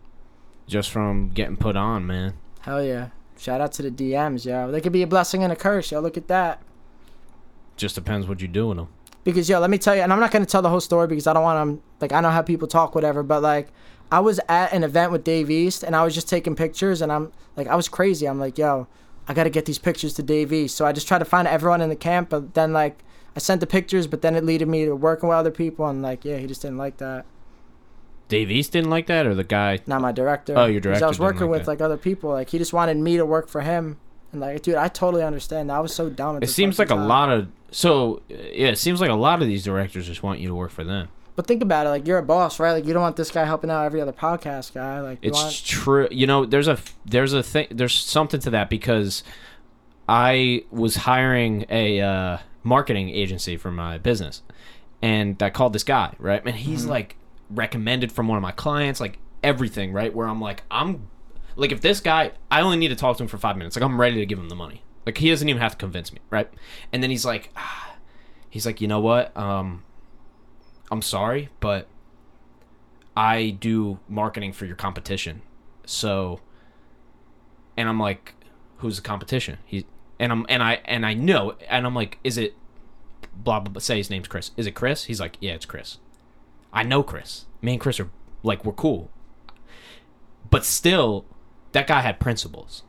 [0.66, 2.34] just from getting put on, man.
[2.60, 3.08] Hell yeah!
[3.38, 4.70] Shout out to the DMs, yo.
[4.70, 6.00] They could be a blessing and a curse, yo.
[6.00, 6.60] Look at that.
[7.76, 8.88] Just depends what you do with them.
[9.24, 11.26] because yo, let me tell you, and I'm not gonna tell the whole story because
[11.26, 11.82] I don't want to.
[12.00, 13.22] Like, I know how people talk, whatever.
[13.22, 13.68] But like,
[14.10, 17.12] I was at an event with Dave East, and I was just taking pictures, and
[17.12, 18.26] I'm like, I was crazy.
[18.26, 18.86] I'm like, yo,
[19.26, 20.76] I gotta get these pictures to Dave East.
[20.76, 22.98] So I just tried to find everyone in the camp, but then like,
[23.36, 26.02] I sent the pictures, but then it leaded me to working with other people, and
[26.02, 27.26] like, yeah, he just didn't like that.
[28.28, 29.78] Dave East didn't like that, or the guy.
[29.86, 30.54] Not my director.
[30.56, 31.68] Oh, your director I was working like with that.
[31.68, 32.30] like other people.
[32.30, 33.98] Like he just wanted me to work for him,
[34.32, 35.72] and like, dude, I totally understand.
[35.72, 36.42] I was so dumb.
[36.42, 37.08] It seems like a time.
[37.08, 38.68] lot of so yeah.
[38.68, 41.08] It seems like a lot of these directors just want you to work for them.
[41.38, 42.72] But think about it, like you're a boss, right?
[42.72, 45.00] Like you don't want this guy helping out every other podcast guy.
[45.00, 46.08] Like It's want true.
[46.10, 47.68] You know, there's a there's a thing.
[47.70, 49.22] There's something to that because
[50.08, 54.42] I was hiring a uh, marketing agency for my business,
[55.00, 57.14] and I called this guy right, and he's like
[57.50, 60.12] recommended from one of my clients, like everything, right?
[60.12, 61.08] Where I'm like, I'm
[61.54, 63.76] like, if this guy, I only need to talk to him for five minutes.
[63.76, 64.82] Like I'm ready to give him the money.
[65.06, 66.52] Like he doesn't even have to convince me, right?
[66.92, 67.94] And then he's like, ah,
[68.50, 69.36] he's like, you know what?
[69.36, 69.84] Um,
[70.90, 71.86] I'm sorry, but
[73.16, 75.42] I do marketing for your competition.
[75.84, 76.40] So
[77.76, 78.34] and I'm like,
[78.78, 79.58] who's the competition?
[79.64, 79.86] He
[80.18, 82.54] and I'm and I and I know and I'm like, is it
[83.34, 84.50] blah blah blah say his name's Chris.
[84.56, 85.04] Is it Chris?
[85.04, 85.98] He's like, Yeah, it's Chris.
[86.72, 87.46] I know Chris.
[87.62, 88.10] Me and Chris are
[88.42, 89.10] like we're cool.
[90.50, 91.24] But still,
[91.72, 92.82] that guy had principles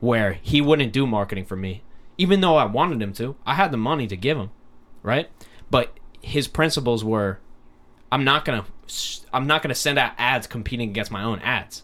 [0.00, 1.82] where he wouldn't do marketing for me.
[2.18, 3.36] Even though I wanted him to.
[3.46, 4.50] I had the money to give him.
[5.02, 5.30] Right?
[5.70, 7.38] But his principles were
[8.10, 8.64] I'm not gonna
[9.32, 11.82] I'm not gonna send out ads competing against my own ads.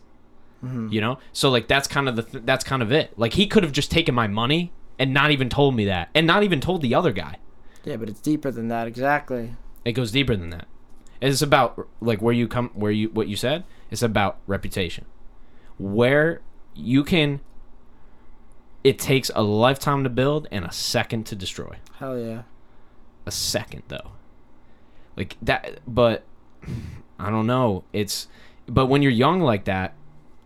[0.64, 0.88] Mm-hmm.
[0.90, 3.18] You know, so like that's kind of the th- that's kind of it.
[3.18, 6.26] Like he could have just taken my money and not even told me that, and
[6.26, 7.36] not even told the other guy.
[7.84, 8.86] Yeah, but it's deeper than that.
[8.86, 9.54] Exactly.
[9.84, 10.66] It goes deeper than that.
[11.20, 13.64] It's about like where you come, where you what you said.
[13.90, 15.06] It's about reputation,
[15.78, 16.40] where
[16.74, 17.40] you can.
[18.84, 21.78] It takes a lifetime to build and a second to destroy.
[21.98, 22.42] Hell yeah.
[23.26, 24.12] a second though
[25.18, 26.24] like that but
[27.18, 28.28] i don't know it's
[28.66, 29.94] but when you're young like that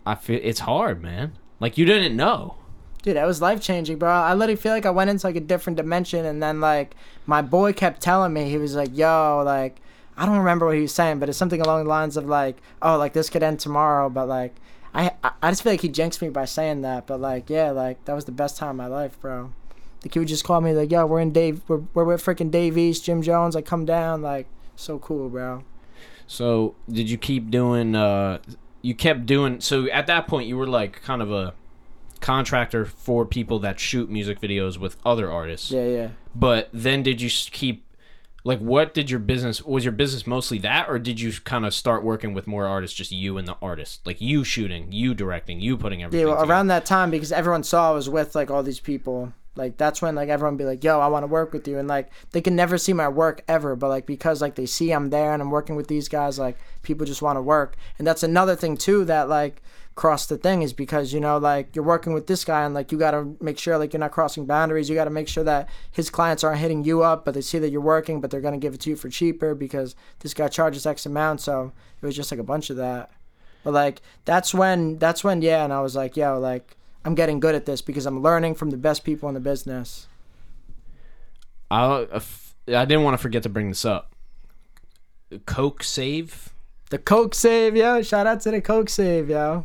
[0.04, 2.56] i feel it's hard man like you didn't know
[3.02, 4.08] Dude, that was life changing, bro.
[4.08, 6.94] I literally feel like I went into like a different dimension, and then like
[7.26, 9.80] my boy kept telling me he was like, "Yo, like
[10.16, 12.58] I don't remember what he was saying, but it's something along the lines of like,
[12.80, 14.54] oh, like this could end tomorrow, but like
[14.94, 18.04] I I, just feel like he jinxed me by saying that, but like yeah, like
[18.04, 19.52] that was the best time of my life, bro.
[20.04, 22.50] Like he would just call me like, "Yo, we're in Dave, we're we're with freaking
[22.50, 24.46] Dave East, Jim Jones, like come down, like
[24.82, 25.64] so cool, bro."
[26.26, 28.38] so did you keep doing uh
[28.80, 31.52] you kept doing so at that point you were like kind of a
[32.20, 36.08] contractor for people that shoot music videos with other artists Yeah, yeah.
[36.34, 37.84] but then did you keep
[38.44, 41.74] like what did your business was your business mostly that or did you kind of
[41.74, 45.60] start working with more artists just you and the artist like you shooting you directing
[45.60, 48.50] you putting everything Yeah, well, around that time because everyone saw I was with like
[48.50, 49.32] all these people.
[49.54, 51.86] Like that's when like everyone be like, "Yo, I want to work with you," and
[51.86, 55.10] like they can never see my work ever, but like because like they see I'm
[55.10, 58.22] there and I'm working with these guys, like people just want to work, and that's
[58.22, 59.62] another thing too that like
[59.94, 62.90] cross the thing is because you know like you're working with this guy and like
[62.90, 64.88] you got to make sure like you're not crossing boundaries.
[64.88, 67.58] You got to make sure that his clients aren't hitting you up but they see
[67.58, 70.34] that you're working but they're going to give it to you for cheaper because this
[70.34, 71.40] guy charges x amount.
[71.42, 73.10] So it was just like a bunch of that.
[73.64, 77.40] But like that's when that's when yeah and i was like yo like i'm getting
[77.40, 80.06] good at this because i'm learning from the best people in the business
[81.70, 82.20] I uh,
[82.68, 84.12] I didn't want to forget to bring this up.
[85.46, 86.50] Coke save.
[86.90, 89.64] the coke save yo shout out to the coke save yo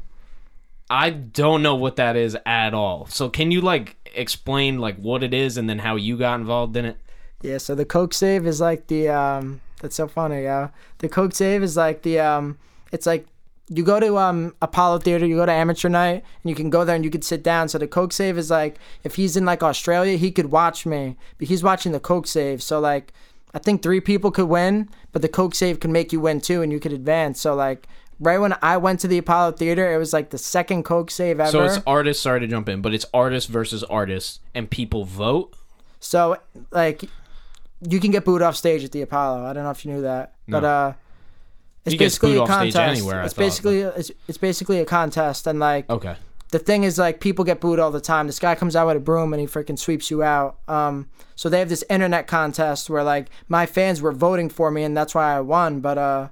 [0.89, 3.07] I don't know what that is at all.
[3.07, 6.77] So can you like explain like what it is and then how you got involved
[6.77, 6.97] in it?
[7.41, 10.69] Yeah, so the Coke save is like the um that's so funny, yeah.
[10.99, 12.57] The Coke save is like the um
[12.93, 13.27] it's like
[13.69, 16.85] you go to um Apollo Theater, you go to amateur night, and you can go
[16.85, 17.67] there and you can sit down.
[17.69, 21.17] So the Coke save is like if he's in like Australia, he could watch me,
[21.37, 22.63] but he's watching the Coke save.
[22.63, 23.13] So like
[23.53, 26.61] I think three people could win, but the Coke save can make you win too,
[26.61, 27.41] and you could advance.
[27.41, 27.87] So like
[28.19, 31.39] right when I went to the Apollo Theater, it was like the second Coke save
[31.39, 31.51] ever.
[31.51, 32.23] So it's artists.
[32.23, 35.53] Sorry to jump in, but it's artists versus artists, and people vote.
[35.99, 36.37] So
[36.71, 37.03] like
[37.81, 39.45] you can get booed off stage at the Apollo.
[39.45, 40.35] I don't know if you knew that.
[40.47, 40.93] But uh
[41.87, 42.99] it's You basically a off stage contest.
[42.99, 46.15] anywhere, I it's thought, basically it's, it's basically a contest and like Okay.
[46.51, 48.27] the thing is like people get booed all the time.
[48.27, 50.57] This guy comes out with a broom and he freaking sweeps you out.
[50.67, 54.83] Um so they have this internet contest where like my fans were voting for me
[54.83, 56.27] and that's why I won, but uh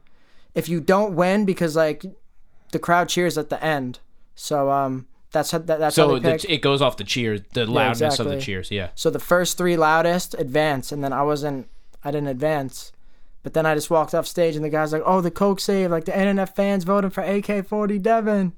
[0.53, 2.06] if you don't win because like
[2.72, 3.99] the crowd cheers at the end.
[4.36, 7.41] So um that's how that, that's how So they the, it goes off the cheers,
[7.53, 8.72] the loudness of the cheers.
[8.72, 8.89] Yeah.
[8.95, 11.68] So the first three loudest advance, and then I wasn't,
[12.06, 12.93] I didn't advance.
[13.46, 15.91] But then I just walked off stage, and the guy's like, "Oh, the Coke save!
[15.91, 18.54] Like the internet fans voting for AK40 Devin."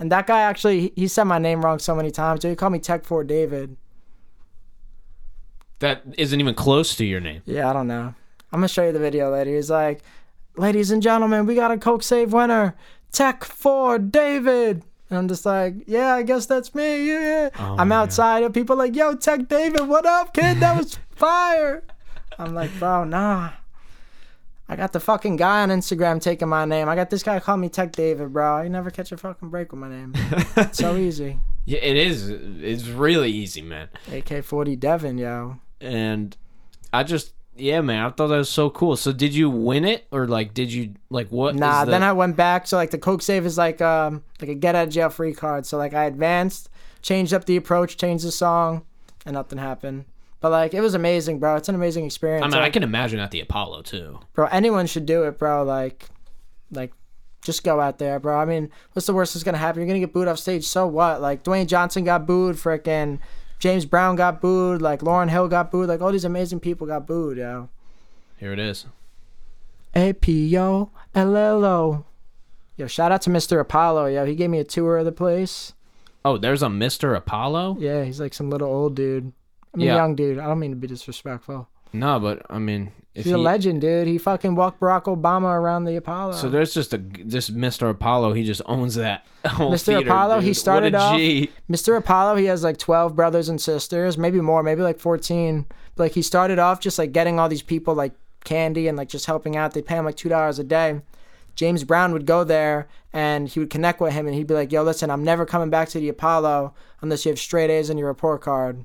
[0.00, 2.40] And that guy actually, he- said my name wrong so many times.
[2.40, 3.76] Dude, he called me Tech 4 David.
[5.78, 7.42] That isn't even close to your name.
[7.46, 8.12] Yeah, I don't know.
[8.52, 9.54] I'm gonna show you the video later.
[9.54, 10.02] He's like,
[10.56, 12.74] "Ladies and gentlemen, we got a Coke save winner,
[13.12, 17.08] Tech 4 David." And I'm just like, yeah, I guess that's me.
[17.08, 17.50] Yeah.
[17.60, 18.02] Oh I'm my God.
[18.02, 20.58] outside and people are like, yo, Tech David, what up, kid?
[20.60, 21.82] That was fire.
[22.38, 23.50] I'm like, bro, nah.
[24.70, 26.88] I got the fucking guy on Instagram taking my name.
[26.88, 28.62] I got this guy calling me Tech David, bro.
[28.62, 30.12] You never catch a fucking break with my name.
[30.14, 31.40] it's so easy.
[31.64, 32.28] Yeah, it is.
[32.30, 33.88] It's really easy, man.
[34.06, 35.56] AK40 Devin, yo.
[35.80, 36.36] And
[36.92, 38.04] I just, yeah, man.
[38.04, 38.94] I thought that was so cool.
[38.94, 41.56] So did you win it, or like, did you like what?
[41.56, 42.68] Nah, the- then I went back.
[42.68, 45.34] So like the Coke save is like um like a get out of jail free
[45.34, 45.66] card.
[45.66, 46.70] So like I advanced,
[47.02, 48.84] changed up the approach, changed the song,
[49.26, 50.04] and nothing happened.
[50.40, 51.56] But like it was amazing, bro.
[51.56, 52.44] It's an amazing experience.
[52.44, 54.20] I mean, I can imagine at the Apollo too.
[54.32, 55.62] bro, anyone should do it, bro.
[55.64, 56.08] Like,
[56.70, 56.92] like,
[57.42, 58.38] just go out there, bro.
[58.38, 59.80] I mean, what's the worst that's gonna happen?
[59.80, 60.64] You're gonna get booed off stage.
[60.66, 61.20] So what?
[61.20, 62.56] Like Dwayne Johnson got booed.
[62.56, 63.18] Frickin'
[63.58, 64.80] James Brown got booed.
[64.80, 65.88] Like Lauryn Hill got booed.
[65.88, 67.68] Like all these amazing people got booed, yo.
[68.38, 68.86] Here it is.
[69.94, 72.04] A P O L L O.
[72.76, 73.60] Yo, shout out to Mr.
[73.60, 74.24] Apollo, yo.
[74.24, 75.74] He gave me a tour of the place.
[76.24, 77.14] Oh, there's a Mr.
[77.14, 77.76] Apollo.
[77.78, 79.32] Yeah, he's like some little old dude.
[79.74, 79.96] I mean, Yeah.
[79.96, 80.38] young dude.
[80.38, 81.68] I don't mean to be disrespectful.
[81.92, 84.06] No, but I mean, if He's a he, legend, dude.
[84.06, 86.32] He fucking walked Barack Obama around the Apollo.
[86.34, 87.90] so there's just a this Mr.
[87.90, 88.32] Apollo.
[88.34, 89.26] He just owns that.
[89.46, 89.86] Whole Mr.
[89.86, 90.56] theater, Apollo, he dude.
[90.56, 91.50] started what a off- G.
[91.68, 91.96] Mr.
[91.96, 95.66] Apollo, he has like 12 brothers and sisters, maybe more, maybe like 14.
[95.96, 98.12] But like he started off just like getting all these people like
[98.44, 99.74] candy and like just helping out.
[99.74, 101.00] They pay him like $2 a day.
[101.56, 104.70] James Brown would go there and he would connect with him and he'd be like,
[104.70, 107.98] yo, listen, I'm never coming back to the Apollo unless you have straight A's on
[107.98, 108.84] your report card.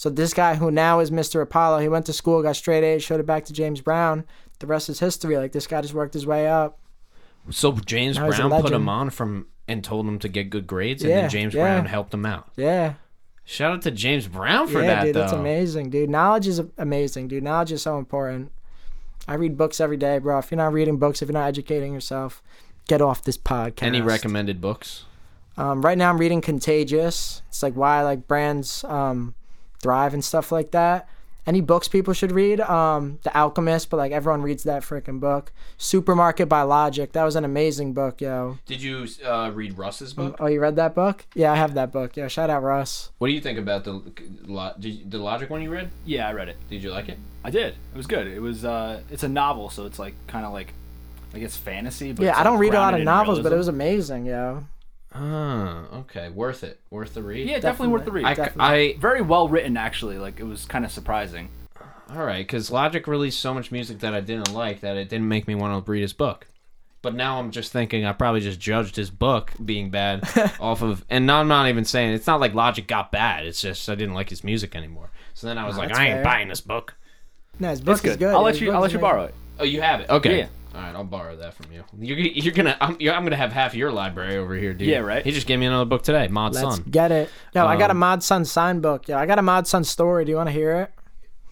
[0.00, 1.42] So this guy who now is Mr.
[1.42, 4.24] Apollo, he went to school, got straight A's, showed it back to James Brown.
[4.58, 5.36] The rest is history.
[5.36, 6.78] Like this guy just worked his way up.
[7.50, 11.02] So James Now Brown put him on from and told him to get good grades,
[11.02, 11.64] and Yeah, then James yeah.
[11.64, 12.48] Brown helped him out.
[12.56, 12.94] Yeah.
[13.44, 15.20] Shout out to James Brown for yeah, that, dude, though.
[15.20, 16.08] that's amazing, dude.
[16.08, 17.42] Knowledge is amazing, dude.
[17.42, 18.52] Knowledge is so important.
[19.28, 20.38] I read books every day, bro.
[20.38, 22.42] If you're not reading books, if you're not educating yourself,
[22.88, 23.82] get off this podcast.
[23.82, 25.04] Any recommended books?
[25.58, 27.42] Um, right now, I'm reading Contagious.
[27.48, 29.34] It's like why like brands um,
[29.82, 31.08] thrive and stuff like that.
[31.46, 32.60] Any books people should read?
[32.60, 35.52] Um, The Alchemist, but like everyone reads that freaking book.
[35.78, 37.10] Supermarket by Logic.
[37.12, 38.58] That was an amazing book, yo.
[38.66, 40.36] Did you uh, read Russ's book?
[40.38, 41.24] Oh, you read that book?
[41.34, 42.14] Yeah, I have that book.
[42.16, 43.10] Yeah, shout out Russ.
[43.18, 44.02] What do you think about the
[44.46, 45.88] lo- the Logic one you read?
[46.04, 46.56] Yeah, I read it.
[46.68, 47.18] Did you like it?
[47.42, 47.74] I did.
[47.94, 48.26] It was good.
[48.26, 48.64] It was.
[48.66, 50.74] uh It's a novel, so it's like kind of like,
[51.34, 52.12] I guess fantasy.
[52.12, 54.26] But Yeah, I don't like, read a lot of in novels, but it was amazing,
[54.26, 54.64] yo.
[55.14, 56.28] Oh, okay.
[56.28, 56.80] Worth it.
[56.90, 57.48] Worth the read.
[57.48, 58.24] Yeah, definitely, worth the read.
[58.24, 58.94] I, definitely.
[58.94, 60.18] I Very well written, actually.
[60.18, 61.48] Like it was kind of surprising.
[62.10, 65.28] all right, because Logic released so much music that I didn't like that it didn't
[65.28, 66.46] make me want to read his book.
[67.02, 70.28] But now I'm just thinking I probably just judged his book being bad
[70.60, 73.46] off of, and now I'm not even saying it's not like Logic got bad.
[73.46, 75.10] It's just I didn't like his music anymore.
[75.34, 76.24] So then I was No, like, that's I ain't fair.
[76.24, 76.94] buying this book.
[77.58, 78.10] No, his book It's good.
[78.12, 78.34] is good.
[78.34, 78.72] I'll let his you.
[78.72, 79.00] I'll let you amazing.
[79.00, 79.34] borrow it.
[79.58, 80.10] Oh, you have it.
[80.10, 80.38] Okay.
[80.40, 80.46] Yeah.
[80.74, 81.82] All right, I'll borrow that from you.
[81.98, 84.88] You're you're gonna I'm, you're, I'm gonna have half your library over here, dude.
[84.88, 85.24] Yeah, right.
[85.24, 86.84] He just gave me another book today, Mod Let's Sun.
[86.90, 87.28] get it.
[87.54, 89.08] Yo, I got a Um, Mod Sun sign book.
[89.08, 90.24] Yo, I got a Mod Sun story.
[90.24, 90.90] Do you want to hear it?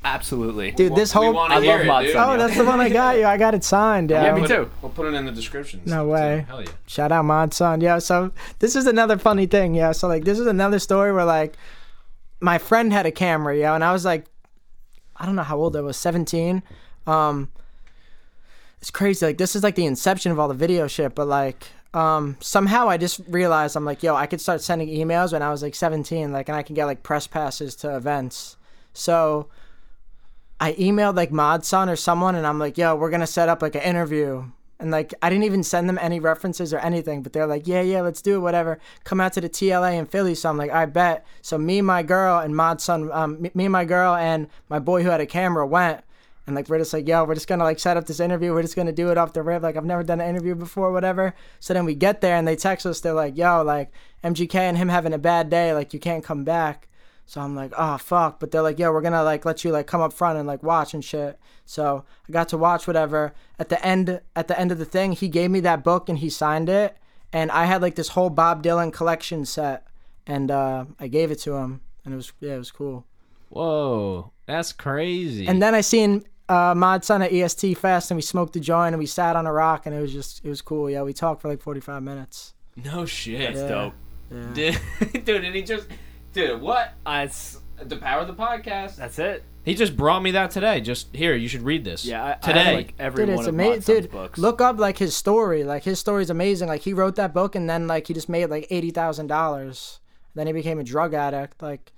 [0.04, 0.70] Absolutely.
[0.70, 1.32] Dude, this whole.
[1.32, 2.12] wanna I love it, Mod dude.
[2.12, 2.30] Sun.
[2.34, 3.24] Oh, that's the one I got you.
[3.26, 4.10] I got it signed.
[4.10, 4.70] Yeah, Yeah, me too.
[4.80, 5.82] We'll put it in the description.
[5.84, 6.10] No too.
[6.10, 6.44] way.
[6.48, 6.68] Hell yeah.
[6.86, 7.80] Shout out Mod Sun.
[7.80, 9.74] Yeah, so this is another funny thing.
[9.74, 11.56] Yeah, so like this is another story where like
[12.40, 14.26] my friend had a camera, yeah, and I was like,
[15.16, 16.62] I don't know how old I was, 17.
[17.08, 17.50] Um,
[18.80, 19.26] it's crazy.
[19.26, 22.88] Like this is like the inception of all the video shit, but like um somehow
[22.88, 25.74] I just realized I'm like, yo, I could start sending emails when I was like
[25.74, 28.56] 17, like, and I can get like press passes to events.
[28.92, 29.48] So
[30.60, 33.62] I emailed like Mod Sun or someone, and I'm like, yo, we're gonna set up
[33.62, 34.44] like an interview.
[34.80, 37.80] And like, I didn't even send them any references or anything, but they're like, yeah,
[37.80, 38.78] yeah, let's do it, whatever.
[39.02, 40.36] Come out to the TLA in Philly.
[40.36, 41.26] So I'm like, I bet.
[41.42, 45.02] So me, my girl, and Mod Sun, um, me, me, my girl, and my boy
[45.02, 46.02] who had a camera went.
[46.48, 48.54] And like, we're just like, yo, we're just gonna like set up this interview.
[48.54, 49.62] We're just gonna do it off the rip.
[49.62, 51.34] Like, I've never done an interview before, whatever.
[51.60, 53.00] So then we get there, and they text us.
[53.00, 53.92] They're like, yo, like,
[54.24, 55.74] MGK and him having a bad day.
[55.74, 56.88] Like, you can't come back.
[57.26, 58.40] So I'm like, oh fuck.
[58.40, 60.62] But they're like, yo, we're gonna like let you like come up front and like
[60.62, 61.38] watch and shit.
[61.66, 63.34] So I got to watch whatever.
[63.58, 66.18] At the end at the end of the thing, he gave me that book and
[66.18, 66.96] he signed it.
[67.30, 69.86] And I had like this whole Bob Dylan collection set.
[70.26, 71.82] And uh, I gave it to him.
[72.06, 73.04] And it was yeah, it was cool.
[73.50, 75.46] Whoa, that's crazy.
[75.46, 78.94] And then I seen uh, Mod Sun at EST Fest and we smoked a joint
[78.94, 80.88] and we sat on a rock and it was just it was cool.
[80.90, 82.54] Yeah, we talked for like forty five minutes.
[82.82, 83.68] no shit, That's Yeah.
[83.68, 83.94] dope.
[84.30, 84.52] Yeah.
[85.12, 85.24] dude.
[85.24, 85.88] dude, and he just,
[86.32, 86.94] dude, what?
[87.06, 88.96] Uh, it's, The power of the podcast.
[88.96, 89.44] that's it.
[89.64, 90.80] He just brought me that today.
[90.80, 92.04] Just here, you should read this.
[92.04, 92.24] Yeah.
[92.24, 92.64] I, I today.
[92.64, 93.82] have, like every Dude, one it's of Mod amazing.
[93.82, 94.38] Sun's Dude, books.
[94.38, 95.64] look up like his story.
[95.64, 96.68] Like his story's amazing.
[96.68, 100.00] Like he wrote that book and then like he just made like eighty thousand dollars.
[100.34, 101.60] Then he became a drug addict.
[101.62, 101.92] Like,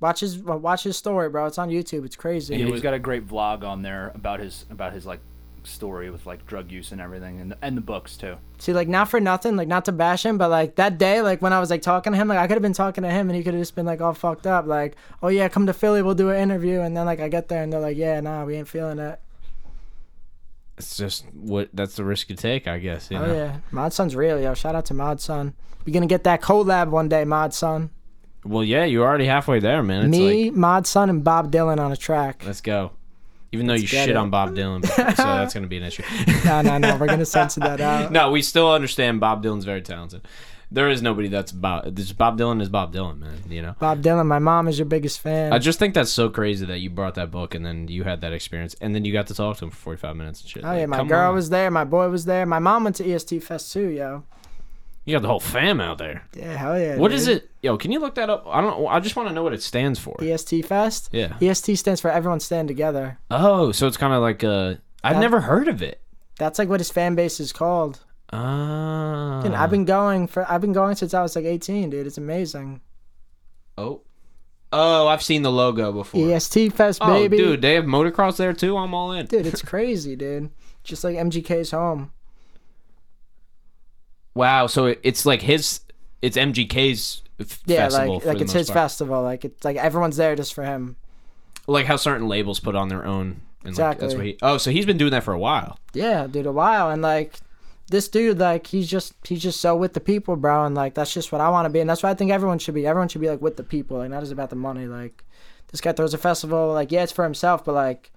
[0.00, 1.46] watch his watch his story, bro.
[1.46, 2.04] It's on YouTube.
[2.04, 2.54] It's crazy.
[2.54, 5.20] Yeah, It he's was- got a great vlog on there about his about his like
[5.64, 8.36] story with like drug use and everything, and and the books too.
[8.58, 11.42] See, like not for nothing, like not to bash him, but like that day, like
[11.42, 13.28] when I was like talking to him, like I could have been talking to him
[13.28, 14.66] and he could have just been like all fucked up.
[14.66, 16.80] Like, oh yeah, come to Philly, we'll do an interview.
[16.80, 19.18] And then like I get there and they're like, yeah, nah, we ain't feeling it.
[20.78, 21.70] It's just what.
[21.72, 23.10] That's the risk you take, I guess.
[23.10, 23.34] You Oh know?
[23.34, 24.52] yeah, Mod Sun's real, yo.
[24.54, 25.54] Shout out to Mod Sun.
[25.86, 27.90] We gonna get that collab one day, Mod Sun.
[28.48, 30.06] Well, yeah, you're already halfway there, man.
[30.06, 32.42] It's Me, like, Mod Sun, and Bob Dylan on a track.
[32.46, 32.92] let's go.
[33.52, 34.16] Even though you get shit it.
[34.16, 34.92] on Bob Dylan, so
[35.22, 36.02] that's gonna be an issue.
[36.44, 36.96] no, no, no.
[36.96, 38.12] We're gonna censor that out.
[38.12, 40.26] no, we still understand Bob Dylan's very talented.
[40.68, 41.94] There is nobody that's Bob.
[41.94, 43.38] This Bob Dylan is Bob Dylan, man.
[43.48, 43.76] You know.
[43.78, 45.52] Bob Dylan, my mom is your biggest fan.
[45.52, 48.20] I just think that's so crazy that you brought that book and then you had
[48.22, 50.64] that experience and then you got to talk to him for 45 minutes and shit.
[50.64, 51.34] oh yeah, Like, my come girl on.
[51.36, 54.24] was there, my boy was there, my mom went to EST Fest too, yo.
[55.06, 56.24] You got the whole fam out there.
[56.36, 56.96] Yeah, hell yeah.
[56.96, 57.18] What dude.
[57.18, 57.48] is it?
[57.62, 58.44] Yo, can you look that up?
[58.48, 58.86] I don't.
[58.88, 60.16] I just want to know what it stands for.
[60.22, 61.08] EST Fest?
[61.12, 61.36] Yeah.
[61.40, 63.18] EST stands for Everyone Stand Together.
[63.30, 65.20] Oh, so it's kind of like uh I've Yeah.
[65.20, 66.02] never heard of it.
[66.38, 68.00] That's like what his fan base is called.
[68.32, 69.40] Ah.
[69.44, 72.06] Dude, I've been going for I've been going since I was like 18, dude.
[72.06, 72.80] It's amazing.
[73.78, 74.02] Oh.
[74.72, 76.28] Oh, I've seen the logo before.
[76.34, 77.36] EST Fest, Oh, baby.
[77.36, 78.76] dude, they have motocross there too.
[78.76, 79.26] I'm all in.
[79.26, 80.50] Dude, it's crazy, dude.
[80.82, 82.10] Just like MGK's home.
[84.36, 84.66] Wow.
[84.68, 85.80] So it's like his.
[86.22, 88.14] It's MGK's f- Yeah, festival.
[88.14, 88.76] like for like the it's most his part.
[88.76, 89.22] festival.
[89.22, 90.96] Like it's like everyone's there just for him.
[91.66, 93.40] Like how certain labels put on their own.
[93.64, 94.16] And like, that's Exactly.
[94.16, 94.38] what he.
[94.42, 95.78] Oh, so he's been doing that for a while.
[95.92, 97.34] Yeah, dude, a while, and like
[97.90, 101.12] this dude, like he's just he's just so with the people, bro, and like that's
[101.12, 102.86] just what I want to be, and that's what I think everyone should be.
[102.86, 104.86] Everyone should be like with the people, like not just about the money.
[104.86, 105.24] Like
[105.72, 108.12] this guy throws a festival, like yeah, it's for himself, but like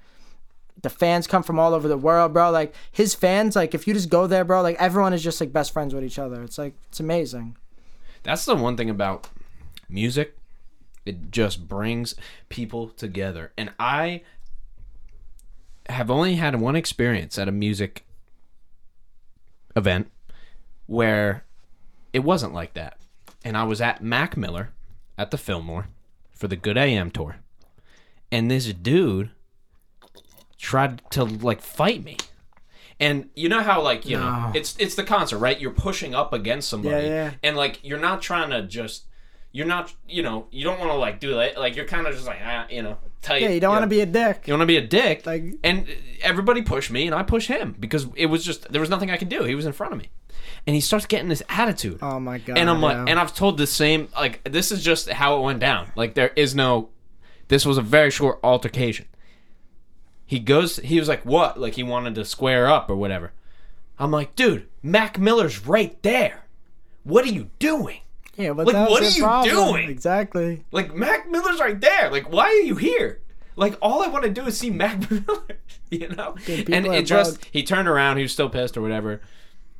[0.81, 2.51] the fans come from all over the world, bro.
[2.51, 5.51] Like his fans, like if you just go there, bro, like everyone is just like
[5.51, 6.41] best friends with each other.
[6.43, 7.57] It's like it's amazing.
[8.23, 9.27] That's the one thing about
[9.87, 10.37] music.
[11.05, 12.15] It just brings
[12.49, 13.51] people together.
[13.57, 14.21] And I
[15.89, 18.05] have only had one experience at a music
[19.75, 20.11] event
[20.85, 21.45] where
[22.13, 22.97] it wasn't like that.
[23.43, 24.71] And I was at Mac Miller
[25.17, 25.87] at the Fillmore
[26.31, 27.37] for the GO:OD AM tour.
[28.31, 29.31] And this dude
[30.59, 32.17] tried to like fight me.
[32.99, 35.59] And you know how like, you know, it's it's the concert, right?
[35.59, 37.07] You're pushing up against somebody.
[37.07, 37.31] Yeah, yeah.
[37.43, 39.05] And like you're not trying to just
[39.51, 41.57] you're not, you know, you don't want to like do that.
[41.57, 43.41] Like you're kind of just like, ah, you know, tight.
[43.41, 44.43] Yeah, you don't want to be a dick.
[44.47, 45.87] You want to be a dick, Like- and
[46.21, 49.17] everybody pushed me, and I pushed him because it was just there was nothing I
[49.17, 49.43] could do.
[49.45, 50.09] He was in front of me,
[50.67, 52.57] and he starts getting this attitude, Oh my god.
[52.57, 55.61] and I'm like, and I've told the same like this is just how it went
[55.61, 55.91] down.
[55.95, 56.89] Like there is no,
[57.47, 59.05] this was a very short altercation.
[60.29, 61.59] He goes, he was like, what?
[61.59, 63.31] Like he wanted to square up or whatever.
[63.97, 66.45] I'm like, dude, Mac Miller's right there.
[67.03, 68.01] What are you doing?
[68.37, 69.55] Yeah, but Like, what are you problem.
[69.55, 69.89] doing?
[69.89, 70.65] Exactly.
[70.71, 72.11] Like Mac Miller's right there.
[72.11, 73.21] Like, why are you here?
[73.55, 75.57] Like, all I want to do is see Mac Miller.
[75.89, 76.35] You know?
[76.45, 77.49] Dude, and it just bugged.
[77.51, 78.17] he turned around.
[78.17, 79.21] He was still pissed or whatever.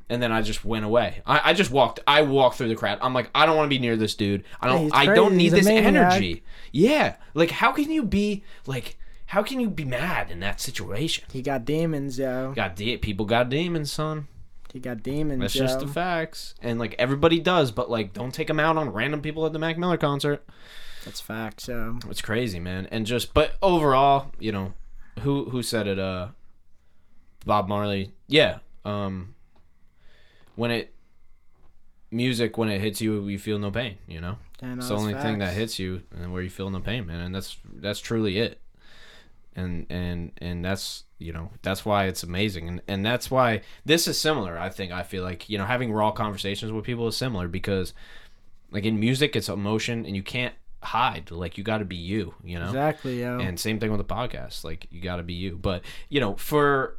[0.09, 1.21] And then I just went away.
[1.27, 1.99] I, I just walked.
[2.07, 2.97] I walked through the crowd.
[3.03, 4.43] I'm like, I don't want to be near this dude.
[4.59, 4.85] I don't.
[4.85, 6.41] he's I don't need He's this energy.
[6.71, 7.17] Yeah.
[7.35, 8.97] Like, how can you be like?
[9.29, 11.23] How can you be mad in that situation?
[11.31, 12.51] He got demons, yo.
[12.55, 14.27] Got de- people got demons, son.
[14.73, 15.67] He got demons, That's yo.
[15.67, 16.55] just the facts.
[16.63, 19.59] And like everybody does, but like don't take them out on random people at the
[19.59, 20.43] Mac Miller concert.
[21.05, 21.99] That's facts, yo.
[22.09, 22.87] It's crazy, man.
[22.89, 24.73] And just but overall, you know,
[25.19, 26.29] who who said it uh
[27.45, 28.13] Bob Marley.
[28.25, 28.59] Yeah.
[28.83, 29.35] Um
[30.55, 30.91] when it
[32.09, 34.37] music when it hits you you feel no pain, you know?
[34.59, 37.19] It's the only thing that hits you and where you feel no pain, man.
[37.19, 38.59] And that's that's truly it.
[39.59, 44.07] And and and that's you know that's why it's amazing and and that's why this
[44.07, 44.57] is similar.
[44.57, 47.93] I think I feel like you know having raw conversations with people is similar because
[48.71, 51.31] like in music it's emotion and you can't hide.
[51.31, 52.67] Like you got to be you, you know.
[52.67, 54.63] Exactly, yeah And same thing with the podcast.
[54.63, 55.57] Like you got to be you.
[55.57, 56.95] But you know, for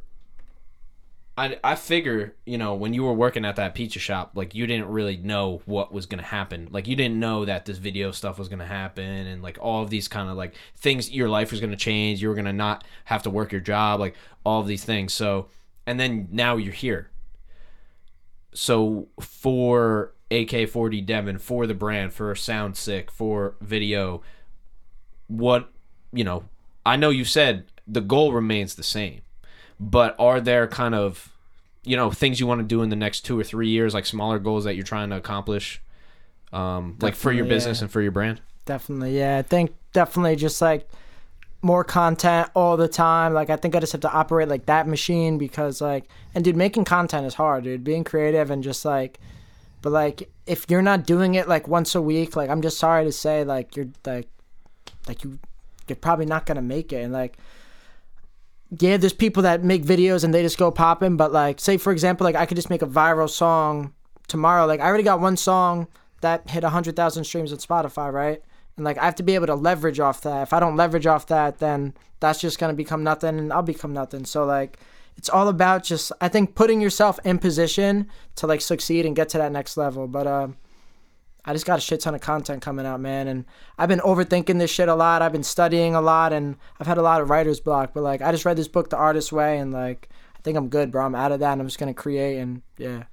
[1.37, 4.67] I I figure you know when you were working at that pizza shop, like you
[4.67, 6.67] didn't really know what was gonna happen.
[6.71, 9.89] Like you didn't know that this video stuff was gonna happen, and like all of
[9.89, 11.11] these kind of like things.
[11.11, 12.21] Your life was gonna change.
[12.21, 13.99] You were gonna not have to work your job.
[13.99, 15.13] Like all of these things.
[15.13, 15.47] So
[15.85, 17.09] and then now you're here.
[18.53, 24.21] So for AK40 Devon, for the brand, for Sound Sick, for video,
[25.31, 25.71] what
[26.11, 26.43] you know
[26.85, 29.21] i know you said the goal remains the same
[29.81, 31.33] but are there kind of
[31.83, 34.05] you know things you want to do in the next two or three years like
[34.05, 35.81] smaller goals that you're trying to accomplish
[36.53, 37.85] um like for your business yeah.
[37.85, 39.37] and for your brand Definitely, yeah.
[39.37, 40.87] I think definitely just like
[41.61, 43.33] more content all the time.
[43.33, 46.55] Like I think I just have to operate like that machine because like and dude,
[46.55, 47.83] making content is hard, dude.
[47.83, 49.19] Being creative and just like
[49.81, 53.03] but like if you're not doing it like once a week, like I'm just sorry
[53.05, 54.29] to say like you're like
[55.07, 55.39] like you
[55.87, 57.37] you're probably not gonna make it and like
[58.79, 61.91] yeah, there's people that make videos and they just go popping, but like say for
[61.91, 63.93] example, like I could just make a viral song
[64.27, 64.65] tomorrow.
[64.65, 65.87] Like I already got one song
[66.21, 68.41] that hit hundred thousand streams on Spotify, right?
[68.77, 70.43] And like I have to be able to leverage off that.
[70.43, 73.91] If I don't leverage off that, then that's just gonna become nothing, and I'll become
[73.93, 74.23] nothing.
[74.23, 74.79] So like,
[75.17, 78.07] it's all about just I think putting yourself in position
[78.37, 80.07] to like succeed and get to that next level.
[80.07, 80.47] But uh,
[81.43, 83.45] I just got a shit ton of content coming out, man, and
[83.77, 85.21] I've been overthinking this shit a lot.
[85.21, 87.93] I've been studying a lot, and I've had a lot of writer's block.
[87.93, 90.69] But like, I just read this book, The Artist's Way, and like, I think I'm
[90.69, 91.05] good, bro.
[91.05, 93.03] I'm out of that, and I'm just gonna create, and yeah,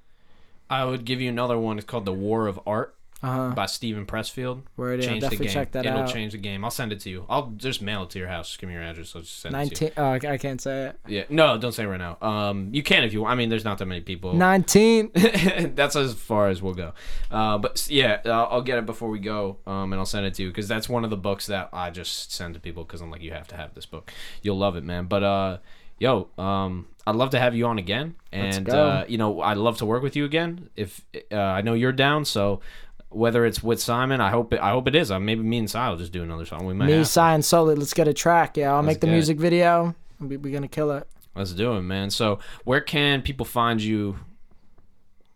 [0.69, 3.49] i would give you another one it's called the war of art uh huh.
[3.55, 4.61] by Steven Pressfield.
[4.77, 5.53] Word, yeah, change the definitely game.
[5.53, 6.09] check that It'll out.
[6.09, 6.63] change the game.
[6.63, 7.25] I'll send it to you.
[7.29, 8.55] I'll just mail it to your house.
[8.57, 9.15] Give me your address.
[9.15, 9.91] I'll just send it to Nineteen.
[9.97, 10.99] Oh, I can't say it.
[11.07, 11.23] Yeah.
[11.29, 12.17] No, don't say it right now.
[12.21, 13.21] Um, you can if you.
[13.21, 13.33] want.
[13.33, 14.33] I mean, there's not that many people.
[14.49, 15.11] Nineteen.
[15.13, 16.93] that's as far as we'll go.
[17.29, 20.33] Uh, but yeah, uh, I'll get it before we go, um, and I'll send it
[20.35, 23.01] to you because that's one of the books that I just send to people because
[23.01, 24.11] I'm like, you have to have this book.
[24.41, 25.05] You'll love it, man.
[25.05, 25.57] But uh,
[25.99, 29.77] yo, um, I'd love to have you on again, and uh, you know, I'd love
[29.79, 31.01] to work with you again if
[31.31, 32.25] uh, I know you're down.
[32.25, 32.61] So
[33.09, 35.11] whether it's with Simon, I hope it, I hope it is.
[35.11, 36.65] Uh, maybe me and Sai will just do another song.
[36.65, 36.87] We might.
[36.87, 37.03] Me.
[37.03, 37.75] Sai, and Sully.
[37.75, 38.57] Let's get a track.
[38.57, 39.15] Yeah, I'll Let's make the get it.
[39.15, 39.95] music video.
[40.19, 41.07] We, we're gonna kill it.
[41.35, 42.09] Let's do it, man.
[42.09, 44.19] So where can people find you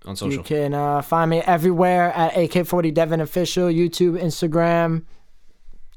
[0.05, 0.38] on social?
[0.39, 5.05] You can uh, find me everywhere at AK40 Devon Official, YouTube, Instagram,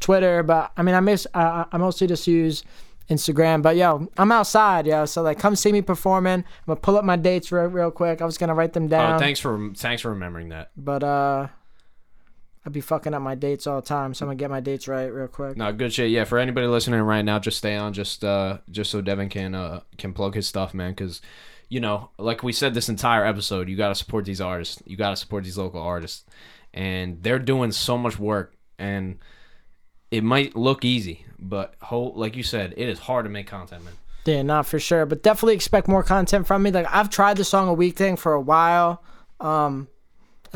[0.01, 0.43] Twitter.
[0.43, 2.63] But I mean, I miss I, I mostly just use
[3.11, 3.63] Instagram.
[3.63, 5.05] But yo, I'm outside, yo.
[5.05, 6.41] So like, come see me performing.
[6.41, 8.23] I'm gonna pull up my dates real, real quick.
[8.23, 9.17] I was gonna write them down.
[9.17, 10.71] Oh, thanks for thanks for remembering that.
[10.77, 11.49] But uh,
[12.67, 14.89] I'd be fucking up my dates all the time, so I'm gonna get my dates
[14.89, 15.57] right real quick.
[15.57, 16.11] No, good shit.
[16.11, 19.55] Yeah, for anybody listening right now, just stay on, just uh, just so Devin can
[19.55, 20.91] uh can plug his stuff, man.
[20.91, 21.23] Because,
[21.69, 24.83] you know, like we said this entire episode, you got to support these artists.
[24.85, 26.25] You got to support these local artists,
[26.75, 28.57] and they're doing so much work.
[28.81, 29.21] And
[30.11, 33.85] it might look easy, but whole like you said, it is hard to make content,
[33.85, 33.95] man.
[34.25, 36.73] Yeah, not for sure, but definitely expect more content from me.
[36.73, 39.05] Like I've tried the song a week thing for a while,
[39.39, 39.87] um,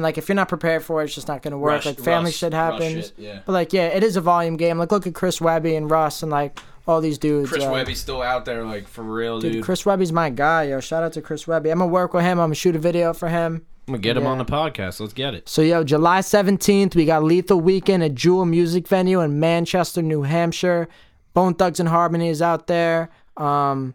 [0.00, 1.72] and like if you're not prepared for it, it's just not gonna work.
[1.72, 3.06] Rush- like family rush- shit rush happens.
[3.06, 3.40] shit, yeah.
[3.44, 4.78] But like yeah, it is a volume game.
[4.78, 6.58] Like look at Chris Webby and Russ and like
[6.88, 7.50] all these dudes.
[7.50, 7.70] Chris yo.
[7.70, 9.52] Webby's still out there, like for real, dude.
[9.52, 10.80] Dude, Chris Webby's my guy, yo.
[10.80, 11.70] Shout out to Chris Webby.
[11.70, 12.38] I'm gonna work with him.
[12.40, 13.66] I'm gonna shoot a video for him.
[13.86, 15.00] I'm gonna get him on the podcast.
[15.00, 15.48] Let's get it.
[15.48, 20.22] So yo, July 17th, we got Lethal Weekend at Jewel Music Venue in Manchester, New
[20.22, 20.88] Hampshire.
[21.34, 23.10] Bone Thugs-n-Harmony is out there.
[23.36, 23.94] Um,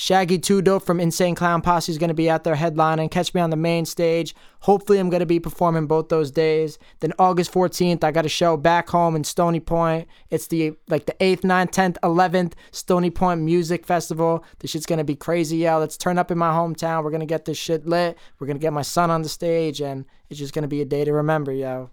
[0.00, 3.10] Shaggy 2 Dope from Insane Clown Posse is going to be out there headlining.
[3.10, 4.34] Catch me on the main stage.
[4.60, 6.78] Hopefully, I'm going to be performing both those days.
[7.00, 10.08] Then August 14th, I got a show back home in Stony Point.
[10.30, 14.42] It's the like the 8th, 9th, 10th, 11th Stony Point Music Festival.
[14.60, 15.78] This shit's going to be crazy, yo.
[15.78, 17.04] Let's turn up in my hometown.
[17.04, 18.16] We're going to get this shit lit.
[18.38, 20.80] We're going to get my son on the stage, and it's just going to be
[20.80, 21.90] a day to remember, yo.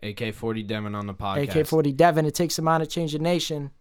[0.00, 1.56] AK 40 Devin on the podcast.
[1.56, 3.72] AK 40 Devin, it takes a mind to change a nation.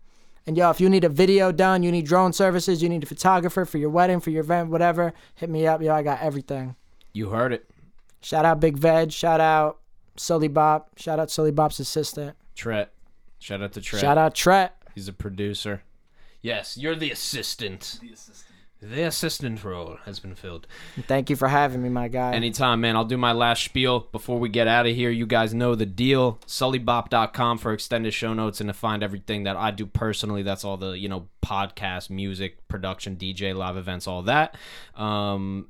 [0.47, 3.05] And yo, if you need a video done, you need drone services, you need a
[3.05, 5.81] photographer for your wedding, for your event, whatever, hit me up.
[5.81, 6.77] Yo, I got everything.
[7.11, 7.69] You heard it.
[8.21, 9.11] Shout out Big Veg.
[9.11, 9.79] Shout out
[10.15, 10.97] Sully Bop.
[10.97, 12.37] Shout out Sully Bop's assistant.
[12.55, 12.93] Tret.
[13.39, 14.01] Shout out to Tret.
[14.01, 14.75] Shout out Tret.
[14.95, 15.83] He's a producer.
[16.41, 17.99] Yes, you're the assistant.
[18.01, 18.46] The assistant.
[18.79, 20.67] The assistant role has been filled.
[21.07, 22.33] Thank you for having me, my guy.
[22.33, 22.95] Anytime, man.
[22.95, 25.09] I'll do my last spiel before we get out of here.
[25.09, 26.39] You guys know the deal.
[26.45, 30.43] SullyBop.com for extended show notes and to find everything that I do personally.
[30.43, 34.55] That's all the, you know, podcast, music, production, DJ, live events, all that.
[34.95, 35.69] Um,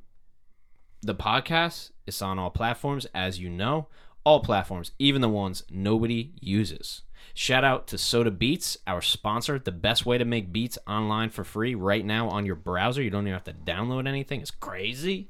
[1.02, 3.88] the podcast is on all platforms, as you know.
[4.26, 7.04] All platforms, even the ones nobody uses.
[7.34, 9.60] Shout out to Soda Beats, our sponsor.
[9.60, 13.02] The best way to make beats online for free right now on your browser.
[13.02, 14.42] You don't even have to download anything.
[14.42, 15.30] It's crazy.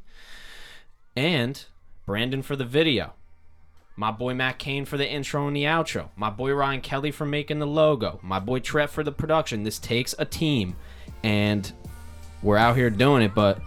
[1.15, 1.63] And
[2.05, 3.13] Brandon for the video.
[3.95, 6.09] My boy Matt Kane for the intro and the outro.
[6.15, 8.19] My boy Ryan Kelly for making the logo.
[8.21, 9.63] My boy Tret for the production.
[9.63, 10.75] This takes a team.
[11.23, 11.71] And
[12.43, 13.59] we're out here doing it, but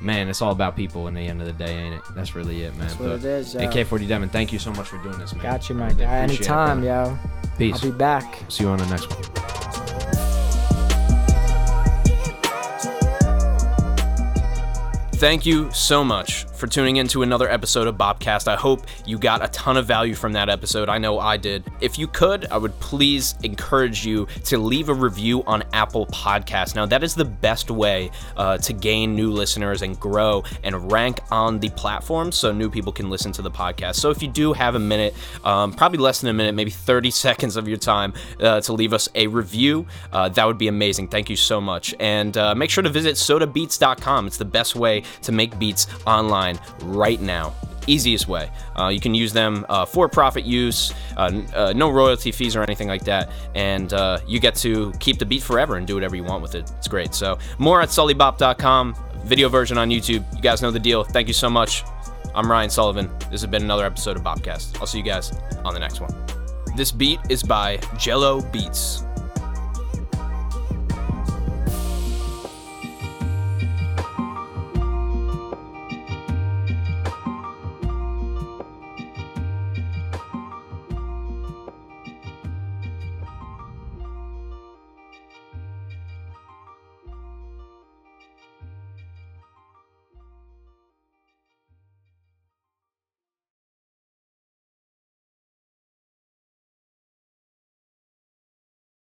[0.00, 2.02] man, it's all about people in the end of the day, ain't it?
[2.14, 2.88] That's really it, man.
[2.88, 3.60] That's what it is, yo.
[3.60, 5.42] AK40 Devin, thank you so much for doing this, man.
[5.42, 6.16] Got you, my Really guy.
[6.18, 7.10] appreciate it, Anytime, brother.
[7.10, 7.18] yo.
[7.58, 7.74] Peace.
[7.84, 8.38] I'll be back.
[8.48, 9.65] See you on the next one.
[15.16, 18.48] Thank you so much for tuning in to another episode of Bopcast.
[18.48, 20.90] I hope you got a ton of value from that episode.
[20.90, 21.64] I know I did.
[21.80, 26.74] If you could, I would please encourage you to leave a review on Apple Podcasts.
[26.74, 31.20] Now, that is the best way uh, to gain new listeners and grow and rank
[31.30, 33.94] on the platform so new people can listen to the podcast.
[33.94, 35.14] So, if you do have a minute,
[35.44, 38.92] um, probably less than a minute, maybe 30 seconds of your time uh, to leave
[38.92, 41.08] us a review, uh, that would be amazing.
[41.08, 41.94] Thank you so much.
[42.00, 44.26] And uh, make sure to visit sodabeats.com.
[44.26, 47.54] It's the best way to make beats online right now.
[47.86, 48.50] Easiest way.
[48.76, 52.62] Uh, you can use them uh, for profit use, uh, uh, no royalty fees or
[52.62, 56.16] anything like that, and uh, you get to keep the beat forever and do whatever
[56.16, 56.70] you want with it.
[56.78, 57.14] It's great.
[57.14, 60.24] So, more at sullybop.com, video version on YouTube.
[60.34, 61.04] You guys know the deal.
[61.04, 61.84] Thank you so much.
[62.34, 63.08] I'm Ryan Sullivan.
[63.30, 64.80] This has been another episode of Bopcast.
[64.80, 65.32] I'll see you guys
[65.64, 66.12] on the next one.
[66.76, 69.05] This beat is by Jello Beats.